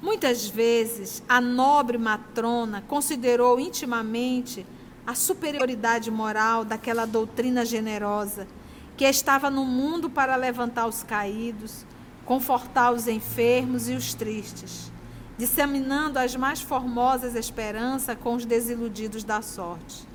Muitas 0.00 0.48
vezes 0.48 1.22
a 1.28 1.38
nobre 1.38 1.98
matrona 1.98 2.82
considerou 2.88 3.60
intimamente 3.60 4.66
a 5.06 5.14
superioridade 5.14 6.10
moral 6.10 6.64
daquela 6.64 7.04
doutrina 7.04 7.66
generosa 7.66 8.48
que 8.96 9.04
estava 9.04 9.50
no 9.50 9.64
mundo 9.64 10.08
para 10.08 10.36
levantar 10.36 10.86
os 10.86 11.02
caídos, 11.02 11.84
confortar 12.32 12.94
os 12.94 13.08
enfermos 13.08 13.90
e 13.90 13.92
os 13.92 14.14
tristes, 14.14 14.90
disseminando 15.36 16.18
as 16.18 16.34
mais 16.34 16.62
formosas 16.62 17.34
esperanças 17.34 18.16
com 18.18 18.36
os 18.36 18.46
desiludidos 18.46 19.22
da 19.22 19.42
sorte. 19.42 20.08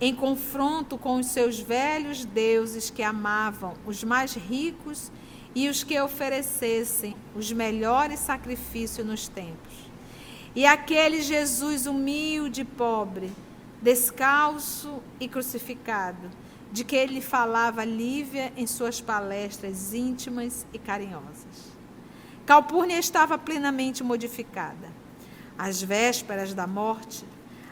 Em 0.00 0.14
confronto 0.14 0.96
com 0.96 1.16
os 1.16 1.26
seus 1.26 1.58
velhos 1.58 2.24
deuses 2.24 2.90
que 2.90 3.02
amavam 3.02 3.74
os 3.84 4.04
mais 4.04 4.34
ricos 4.34 5.10
e 5.52 5.68
os 5.68 5.82
que 5.82 6.00
oferecessem 6.00 7.16
os 7.34 7.50
melhores 7.50 8.20
sacrifícios 8.20 9.04
nos 9.04 9.26
templos. 9.26 9.90
E 10.54 10.64
aquele 10.64 11.22
Jesus 11.22 11.88
humilde 11.88 12.60
e 12.60 12.64
pobre, 12.64 13.32
descalço 13.82 15.02
e 15.18 15.26
crucificado, 15.26 16.30
de 16.72 16.84
que 16.84 16.96
ele 16.96 17.20
falava 17.20 17.84
Lívia 17.84 18.50
em 18.56 18.66
suas 18.66 18.98
palestras 18.98 19.92
íntimas 19.92 20.66
e 20.72 20.78
carinhosas. 20.78 21.70
Calpurnia 22.46 22.98
estava 22.98 23.36
plenamente 23.36 24.02
modificada. 24.02 24.90
Às 25.56 25.82
vésperas 25.82 26.54
da 26.54 26.66
morte, 26.66 27.26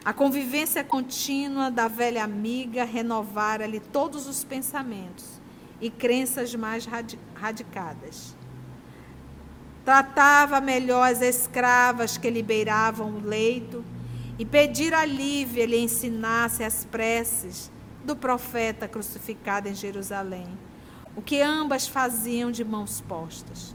a 0.04 0.12
convivência 0.12 0.84
contínua 0.84 1.70
da 1.70 1.88
velha 1.88 2.22
amiga 2.22 2.84
renovara-lhe 2.84 3.80
todos 3.80 4.26
os 4.26 4.44
pensamentos 4.44 5.40
e 5.80 5.88
crenças 5.88 6.54
mais 6.54 6.86
radicadas. 7.34 8.36
Tratava 9.82 10.60
melhor 10.60 11.10
as 11.10 11.22
escravas 11.22 12.18
que 12.18 12.28
liberavam 12.28 13.14
o 13.14 13.20
leito 13.20 13.82
e 14.38 14.44
pedir 14.44 14.92
a 14.92 15.06
Lívia 15.06 15.64
lhe 15.64 15.78
ensinasse 15.78 16.62
as 16.62 16.84
preces 16.84 17.70
do 18.10 18.16
profeta 18.16 18.88
crucificado 18.88 19.68
em 19.68 19.74
Jerusalém, 19.74 20.48
o 21.14 21.22
que 21.22 21.40
ambas 21.40 21.86
faziam 21.86 22.50
de 22.50 22.64
mãos 22.64 23.00
postas. 23.00 23.72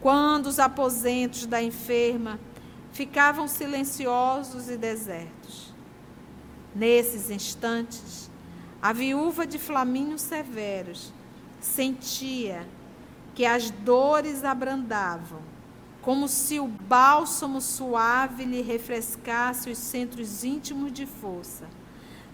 Quando 0.00 0.46
os 0.46 0.58
aposentos 0.58 1.46
da 1.46 1.62
enferma 1.62 2.40
ficavam 2.92 3.46
silenciosos 3.46 4.68
e 4.68 4.76
desertos. 4.76 5.72
Nesses 6.74 7.30
instantes, 7.30 8.28
a 8.82 8.92
viúva 8.92 9.46
de 9.46 9.56
Flamínio 9.58 10.18
Severos 10.18 11.12
sentia 11.60 12.66
que 13.36 13.46
as 13.46 13.70
dores 13.70 14.42
abrandavam 14.42 15.40
como 16.02 16.26
se 16.26 16.58
o 16.58 16.66
bálsamo 16.66 17.60
suave 17.60 18.44
lhe 18.44 18.62
refrescasse 18.62 19.70
os 19.70 19.78
centros 19.78 20.42
íntimos 20.42 20.92
de 20.92 21.06
força. 21.06 21.66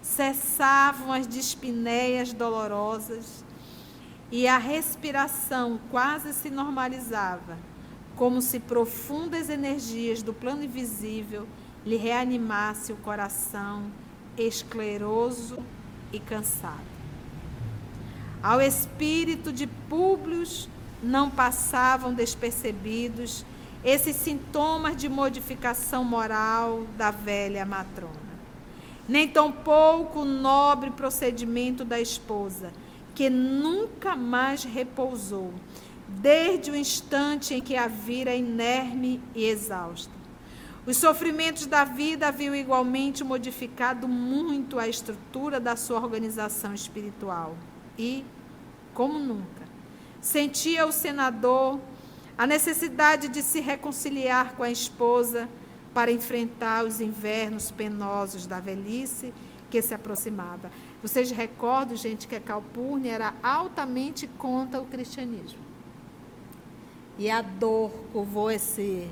Cessavam 0.03 1.13
as 1.13 1.27
dispineias 1.27 2.33
dolorosas 2.33 3.43
e 4.29 4.47
a 4.47 4.57
respiração 4.57 5.79
quase 5.89 6.33
se 6.33 6.49
normalizava, 6.49 7.57
como 8.15 8.41
se 8.41 8.59
profundas 8.59 9.49
energias 9.49 10.21
do 10.21 10.33
plano 10.33 10.63
invisível 10.63 11.47
lhe 11.85 11.95
reanimasse 11.95 12.91
o 12.91 12.97
coração 12.97 13.89
escleroso 14.37 15.57
e 16.11 16.19
cansado. 16.19 16.93
Ao 18.41 18.59
espírito 18.59 19.53
de 19.53 19.65
Públio 19.65 20.43
não 21.01 21.29
passavam 21.29 22.13
despercebidos 22.13 23.45
esses 23.83 24.15
sintomas 24.15 24.97
de 24.97 25.07
modificação 25.07 26.03
moral 26.03 26.85
da 26.97 27.09
velha 27.09 27.65
matrona. 27.65 28.22
Nem 29.07 29.27
tampouco 29.27 30.19
o 30.21 30.25
nobre 30.25 30.91
procedimento 30.91 31.83
da 31.83 31.99
esposa, 31.99 32.71
que 33.13 33.29
nunca 33.29 34.15
mais 34.15 34.63
repousou, 34.63 35.53
desde 36.07 36.71
o 36.71 36.75
instante 36.75 37.53
em 37.53 37.61
que 37.61 37.75
a 37.75 37.87
vira 37.87 38.33
inerme 38.33 39.21
e 39.35 39.45
exausta. 39.45 40.11
Os 40.85 40.97
sofrimentos 40.97 41.65
da 41.65 41.85
vida 41.85 42.27
haviam 42.27 42.53
igualmente 42.53 43.23
modificado 43.23 44.07
muito 44.07 44.77
a 44.77 44.87
estrutura 44.87 45.59
da 45.59 45.77
sua 45.77 45.97
organização 45.97 46.73
espiritual. 46.73 47.55
E, 47.97 48.25
como 48.93 49.17
nunca, 49.17 49.63
sentia 50.19 50.85
o 50.85 50.91
senador 50.91 51.79
a 52.37 52.45
necessidade 52.45 53.29
de 53.29 53.41
se 53.41 53.61
reconciliar 53.61 54.55
com 54.55 54.63
a 54.63 54.71
esposa 54.71 55.47
para 55.93 56.11
enfrentar 56.11 56.85
os 56.85 56.99
invernos 56.99 57.71
penosos 57.71 58.47
da 58.47 58.59
velhice 58.59 59.33
que 59.69 59.81
se 59.81 59.93
aproximava. 59.93 60.71
Vocês 61.01 61.31
recordam, 61.31 61.95
gente, 61.95 62.27
que 62.27 62.35
a 62.35 62.39
Calpurnia 62.39 63.13
era 63.13 63.33
altamente 63.41 64.27
contra 64.27 64.81
o 64.81 64.85
cristianismo. 64.85 65.59
E 67.17 67.29
a 67.29 67.41
dor 67.41 67.91
curvou 68.11 68.51
esse, 68.51 69.09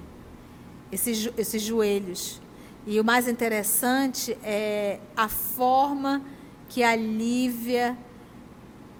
esse, 0.91 1.33
esses 1.37 1.61
joelhos. 1.61 2.41
E 2.85 2.99
o 2.99 3.03
mais 3.03 3.27
interessante 3.27 4.37
é 4.43 4.99
a 5.15 5.27
forma 5.27 6.23
que 6.69 6.83
a 6.83 6.95
Lívia 6.95 7.97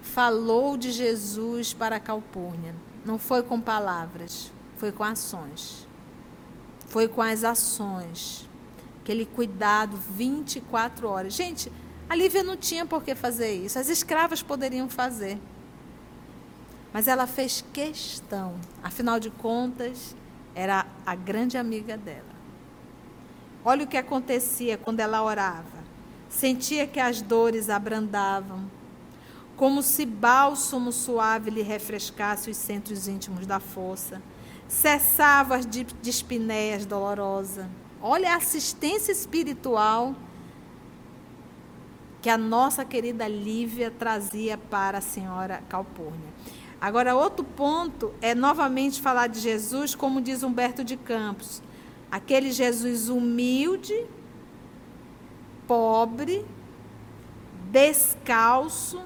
falou 0.01 0.77
de 0.77 0.91
Jesus 0.91 1.73
para 1.73 1.95
a 1.95 1.99
Calpurnia. 1.99 2.75
Não 3.05 3.17
foi 3.17 3.41
com 3.41 3.59
palavras, 3.59 4.51
foi 4.77 4.91
com 4.91 5.03
ações. 5.03 5.87
Foi 6.91 7.07
com 7.07 7.21
as 7.21 7.45
ações. 7.45 8.49
Aquele 9.01 9.25
cuidado 9.25 9.95
24 9.95 11.07
horas. 11.07 11.33
Gente, 11.33 11.71
a 12.09 12.13
Lívia 12.13 12.43
não 12.43 12.57
tinha 12.57 12.85
por 12.85 13.01
que 13.01 13.15
fazer 13.15 13.53
isso. 13.53 13.79
As 13.79 13.87
escravas 13.87 14.43
poderiam 14.43 14.89
fazer. 14.89 15.39
Mas 16.91 17.07
ela 17.07 17.25
fez 17.25 17.63
questão. 17.71 18.55
Afinal 18.83 19.21
de 19.21 19.29
contas, 19.29 20.13
era 20.53 20.85
a 21.05 21.15
grande 21.15 21.57
amiga 21.57 21.95
dela. 21.95 22.35
Olha 23.63 23.85
o 23.85 23.87
que 23.87 23.95
acontecia 23.95 24.77
quando 24.77 24.99
ela 24.99 25.23
orava. 25.23 25.79
Sentia 26.27 26.85
que 26.85 26.99
as 26.99 27.21
dores 27.21 27.69
abrandavam, 27.69 28.69
como 29.55 29.81
se 29.81 30.05
bálsamo 30.05 30.91
suave 30.91 31.49
lhe 31.49 31.61
refrescasse 31.61 32.49
os 32.49 32.57
centros 32.57 33.07
íntimos 33.07 33.47
da 33.47 33.61
força. 33.61 34.21
Cessava 34.71 35.57
as 35.57 35.67
dispineias 36.01 36.85
dolorosas. 36.85 37.65
Olha 38.01 38.31
a 38.31 38.37
assistência 38.37 39.11
espiritual 39.11 40.15
que 42.21 42.29
a 42.29 42.37
nossa 42.37 42.85
querida 42.85 43.27
Lívia 43.27 43.91
trazia 43.91 44.57
para 44.57 44.99
a 44.99 45.01
senhora 45.01 45.61
Calpurnia. 45.67 46.31
Agora, 46.79 47.13
outro 47.13 47.43
ponto 47.43 48.13
é 48.21 48.33
novamente 48.33 49.01
falar 49.01 49.27
de 49.27 49.39
Jesus, 49.41 49.93
como 49.93 50.21
diz 50.21 50.41
Humberto 50.41 50.85
de 50.85 50.95
Campos. 50.95 51.61
Aquele 52.09 52.51
Jesus 52.51 53.09
humilde, 53.09 54.05
pobre, 55.67 56.45
descalço, 57.69 59.01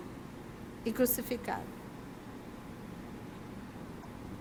e 0.86 0.92
crucificado. 0.92 1.75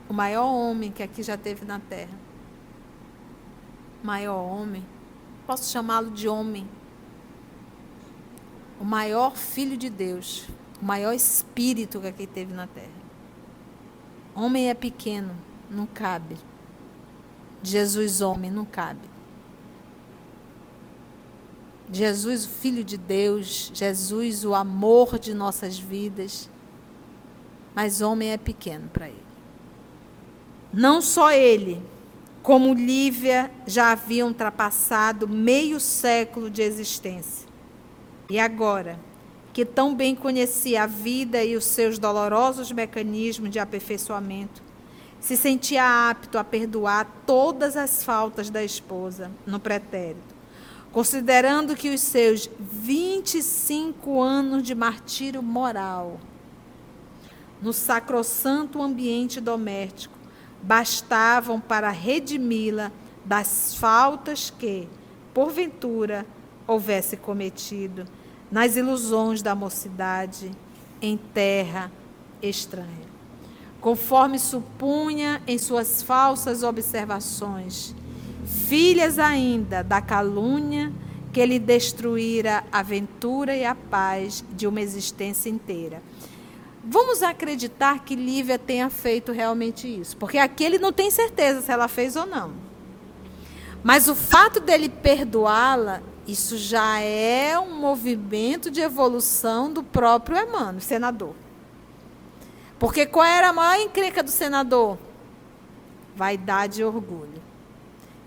O 0.08 0.12
maior 0.12 0.46
homem 0.46 0.90
que 0.90 1.02
aqui 1.02 1.22
já 1.22 1.36
teve 1.36 1.64
na 1.64 1.78
terra. 1.78 2.18
Maior 4.02 4.42
homem. 4.42 4.84
Posso 5.46 5.70
chamá-lo 5.70 6.10
de 6.10 6.28
homem. 6.28 6.68
O 8.80 8.84
maior 8.84 9.36
filho 9.36 9.76
de 9.76 9.88
Deus. 9.88 10.46
O 10.80 10.84
maior 10.84 11.12
espírito 11.12 12.00
que 12.00 12.06
aqui 12.06 12.26
teve 12.26 12.52
na 12.52 12.66
terra. 12.66 13.04
Homem 14.34 14.68
é 14.68 14.74
pequeno, 14.74 15.34
não 15.70 15.86
cabe. 15.86 16.36
Jesus, 17.62 18.20
homem, 18.20 18.50
não 18.50 18.64
cabe. 18.64 19.08
Jesus, 21.90 22.44
o 22.44 22.48
Filho 22.48 22.82
de 22.82 22.96
Deus, 22.96 23.70
Jesus, 23.72 24.44
o 24.44 24.54
amor 24.54 25.18
de 25.18 25.32
nossas 25.32 25.78
vidas. 25.78 26.50
Mas 27.74 28.00
homem 28.00 28.30
é 28.30 28.36
pequeno 28.36 28.88
para 28.92 29.08
ele. 29.08 29.23
Não 30.74 31.00
só 31.00 31.30
ele, 31.30 31.80
como 32.42 32.74
Lívia 32.74 33.50
já 33.66 33.92
havia 33.92 34.26
ultrapassado 34.26 35.28
meio 35.28 35.80
século 35.80 36.50
de 36.50 36.62
existência. 36.62 37.48
E 38.28 38.38
agora, 38.38 38.98
que 39.52 39.64
tão 39.64 39.94
bem 39.94 40.14
conhecia 40.14 40.82
a 40.82 40.86
vida 40.86 41.44
e 41.44 41.56
os 41.56 41.64
seus 41.64 41.98
dolorosos 41.98 42.72
mecanismos 42.72 43.50
de 43.50 43.58
aperfeiçoamento, 43.58 44.62
se 45.20 45.36
sentia 45.36 46.10
apto 46.10 46.36
a 46.36 46.44
perdoar 46.44 47.06
todas 47.24 47.76
as 47.76 48.04
faltas 48.04 48.50
da 48.50 48.62
esposa 48.62 49.30
no 49.46 49.58
pretérito 49.58 50.34
considerando 50.94 51.74
que 51.74 51.90
os 51.92 52.00
seus 52.00 52.48
25 52.60 54.22
anos 54.22 54.62
de 54.62 54.76
martírio 54.76 55.42
moral 55.42 56.20
no 57.60 57.72
sacrossanto 57.72 58.80
ambiente 58.80 59.40
doméstico 59.40 60.13
bastavam 60.64 61.60
para 61.60 61.90
redimi-la 61.90 62.90
das 63.24 63.74
faltas 63.74 64.50
que, 64.50 64.88
porventura, 65.34 66.26
houvesse 66.66 67.18
cometido 67.18 68.06
nas 68.50 68.74
ilusões 68.74 69.42
da 69.42 69.54
mocidade 69.54 70.50
em 71.02 71.18
terra 71.18 71.92
estranha. 72.42 73.14
Conforme 73.78 74.38
supunha 74.38 75.42
em 75.46 75.58
suas 75.58 76.02
falsas 76.02 76.62
observações, 76.62 77.94
filhas 78.46 79.18
ainda 79.18 79.82
da 79.82 80.00
calúnia 80.00 80.90
que 81.30 81.44
lhe 81.44 81.58
destruíra 81.58 82.64
a 82.72 82.82
ventura 82.82 83.54
e 83.54 83.66
a 83.66 83.74
paz 83.74 84.42
de 84.56 84.66
uma 84.66 84.80
existência 84.80 85.50
inteira. 85.50 86.00
Vamos 86.86 87.22
acreditar 87.22 88.04
que 88.04 88.14
Lívia 88.14 88.58
tenha 88.58 88.90
feito 88.90 89.32
realmente 89.32 89.88
isso, 89.88 90.16
porque 90.18 90.36
aqui 90.36 90.62
ele 90.62 90.78
não 90.78 90.92
tem 90.92 91.10
certeza 91.10 91.62
se 91.62 91.72
ela 91.72 91.88
fez 91.88 92.14
ou 92.14 92.26
não. 92.26 92.52
Mas 93.82 94.06
o 94.06 94.14
fato 94.14 94.60
dele 94.60 94.90
perdoá-la, 94.90 96.02
isso 96.26 96.58
já 96.58 97.00
é 97.00 97.58
um 97.58 97.74
movimento 97.74 98.70
de 98.70 98.80
evolução 98.80 99.72
do 99.72 99.82
próprio 99.82 100.36
Emmanuel, 100.36 100.80
senador. 100.80 101.34
Porque 102.78 103.06
qual 103.06 103.24
era 103.24 103.48
a 103.48 103.52
maior 103.52 103.82
encrenca 103.82 104.22
do 104.22 104.30
senador? 104.30 104.98
Vaidade 106.14 106.82
e 106.82 106.84
orgulho. 106.84 107.42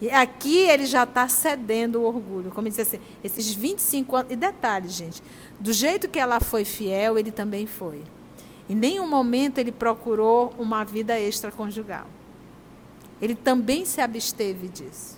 E 0.02 0.10
aqui 0.10 0.60
ele 0.60 0.86
já 0.86 1.04
está 1.04 1.28
cedendo 1.28 2.02
o 2.02 2.06
orgulho. 2.06 2.52
Como 2.52 2.68
disse 2.68 2.82
assim, 2.82 3.00
esses 3.24 3.54
25 3.54 4.16
anos. 4.16 4.32
E 4.32 4.36
detalhe, 4.36 4.90
gente, 4.90 5.22
do 5.60 5.74
jeito 5.74 6.08
que 6.08 6.20
ela 6.20 6.40
foi 6.40 6.66
fiel, 6.66 7.18
ele 7.18 7.32
também 7.32 7.66
foi. 7.66 8.04
Em 8.70 8.76
nenhum 8.76 9.08
momento 9.08 9.60
ele 9.60 9.72
procurou 9.72 10.54
uma 10.58 10.84
vida 10.84 11.20
extraconjugal. 11.20 12.08
Ele 13.22 13.36
também 13.36 13.86
se 13.86 14.02
absteve 14.02 14.68
disso. 14.68 15.18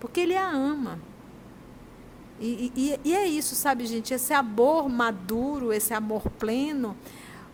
Porque 0.00 0.20
ele 0.20 0.36
a 0.36 0.48
ama. 0.48 0.98
E, 2.40 2.72
e, 2.74 3.00
e, 3.04 3.14
é 3.14 3.26
isso, 3.26 3.54
sabe, 3.54 3.86
gente? 3.86 4.12
Esse 4.12 4.32
amor 4.32 4.88
maduro, 4.88 5.72
esse 5.72 5.94
amor 5.94 6.28
pleno, 6.30 6.96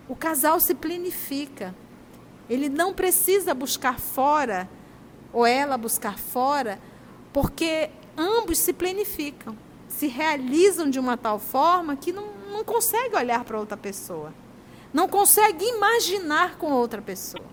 o 0.08 0.16
casal 0.16 0.58
se 0.58 0.74
plenifica. 0.74 1.74
Ele 2.48 2.70
não 2.70 2.94
precisa 2.94 3.52
buscar 3.52 4.00
fora, 4.00 4.66
ou 5.30 5.44
ela 5.44 5.76
buscar 5.76 6.18
fora, 6.18 6.80
porque 7.34 7.90
ambos 8.16 8.56
se 8.58 8.72
plenificam, 8.72 9.54
se 9.86 10.06
realizam 10.06 10.88
de 10.88 10.98
uma 10.98 11.18
tal 11.18 11.38
forma 11.38 11.94
que 11.94 12.10
não, 12.10 12.28
não 12.48 12.64
consegue 12.64 13.16
olhar 13.16 13.44
para 13.44 13.58
outra 13.58 13.76
pessoa, 13.76 14.32
não 14.92 15.08
consegue 15.08 15.64
imaginar 15.64 16.56
com 16.56 16.72
outra 16.72 17.00
pessoa. 17.00 17.46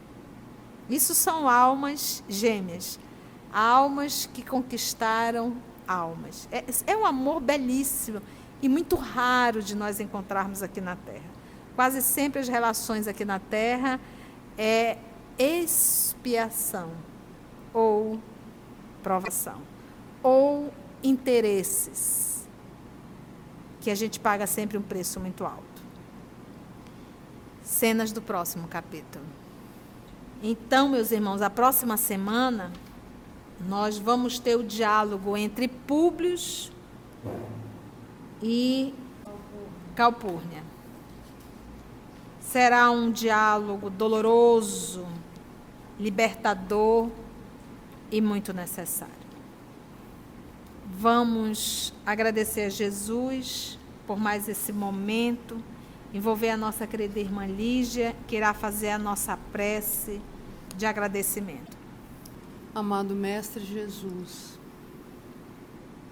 Isso 0.89 1.13
são 1.15 1.49
almas 1.49 2.23
gêmeas, 2.29 2.99
almas 3.51 4.29
que 4.33 4.43
conquistaram 4.43 5.55
almas. 5.87 6.47
É, 6.51 6.63
é 6.87 6.97
um 6.97 7.05
amor 7.05 7.41
belíssimo 7.41 8.21
e 8.61 8.69
muito 8.69 8.95
raro 8.95 9.61
de 9.61 9.75
nós 9.75 9.99
encontrarmos 9.99 10.63
aqui 10.63 10.81
na 10.81 10.95
Terra. 10.95 11.35
Quase 11.75 12.01
sempre 12.01 12.39
as 12.39 12.47
relações 12.47 13.07
aqui 13.07 13.25
na 13.25 13.39
Terra 13.39 13.99
é 14.57 14.97
expiação 15.37 16.91
ou 17.73 18.19
provação 19.03 19.61
ou 20.23 20.71
interesses 21.03 22.34
que 23.85 23.91
a 23.91 23.95
gente 23.95 24.19
paga 24.19 24.47
sempre 24.47 24.79
um 24.79 24.81
preço 24.81 25.19
muito 25.19 25.45
alto. 25.45 25.83
Cenas 27.63 28.11
do 28.11 28.19
próximo 28.19 28.67
capítulo. 28.67 29.23
Então, 30.41 30.89
meus 30.89 31.11
irmãos, 31.11 31.39
a 31.39 31.51
próxima 31.51 31.95
semana 31.95 32.71
nós 33.69 33.99
vamos 33.99 34.39
ter 34.39 34.55
o 34.55 34.63
diálogo 34.63 35.37
entre 35.37 35.67
Públio 35.67 36.35
e 38.41 38.91
Calpurnia. 39.93 40.63
Será 42.41 42.89
um 42.89 43.11
diálogo 43.11 43.91
doloroso, 43.91 45.05
libertador 45.99 47.07
e 48.11 48.19
muito 48.19 48.51
necessário. 48.51 49.24
Vamos 50.97 51.93
agradecer 52.05 52.61
a 52.61 52.69
Jesus 52.69 53.77
por 54.07 54.17
mais 54.17 54.47
esse 54.47 54.71
momento, 54.71 55.61
envolver 56.13 56.49
a 56.51 56.55
nossa 56.55 56.87
querida 56.87 57.19
irmã 57.19 57.45
Lígia, 57.45 58.15
que 58.25 58.37
irá 58.37 58.53
fazer 58.53 58.91
a 58.91 58.97
nossa 58.97 59.35
prece 59.35 60.21
de 60.77 60.85
agradecimento. 60.85 61.77
Amado 62.73 63.13
Mestre 63.13 63.61
Jesus, 63.65 64.57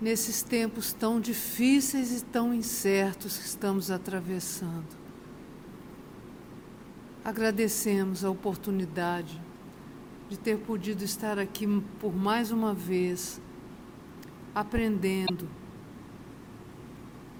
nesses 0.01 0.43
tempos 0.43 0.91
tão 0.91 1.17
difíceis 1.17 2.21
e 2.21 2.25
tão 2.25 2.53
incertos 2.53 3.37
que 3.37 3.45
estamos 3.45 3.89
atravessando, 3.89 4.97
agradecemos 7.23 8.25
a 8.25 8.29
oportunidade 8.29 9.41
de 10.27 10.37
ter 10.37 10.57
podido 10.57 11.05
estar 11.05 11.39
aqui 11.39 11.65
por 12.01 12.13
mais 12.13 12.51
uma 12.51 12.73
vez, 12.73 13.39
aprendendo, 14.53 15.49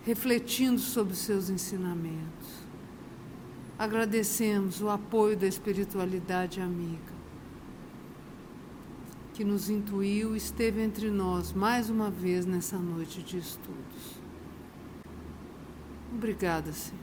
refletindo 0.06 0.80
sobre 0.80 1.14
os 1.14 1.20
seus 1.20 1.50
ensinamentos. 1.50 2.64
Agradecemos 3.78 4.82
o 4.82 4.90
apoio 4.90 5.36
da 5.36 5.48
espiritualidade 5.48 6.62
amiga 6.62 7.14
que 9.34 9.44
nos 9.44 9.68
intuiu 9.68 10.36
esteve 10.36 10.82
entre 10.82 11.10
nós 11.10 11.52
mais 11.54 11.90
uma 11.90 12.10
vez 12.10 12.46
nessa 12.46 12.78
noite 12.78 13.24
de 13.24 13.40
estudos. 13.40 14.22
Obrigada, 16.14 16.72
Senhor. 16.72 17.03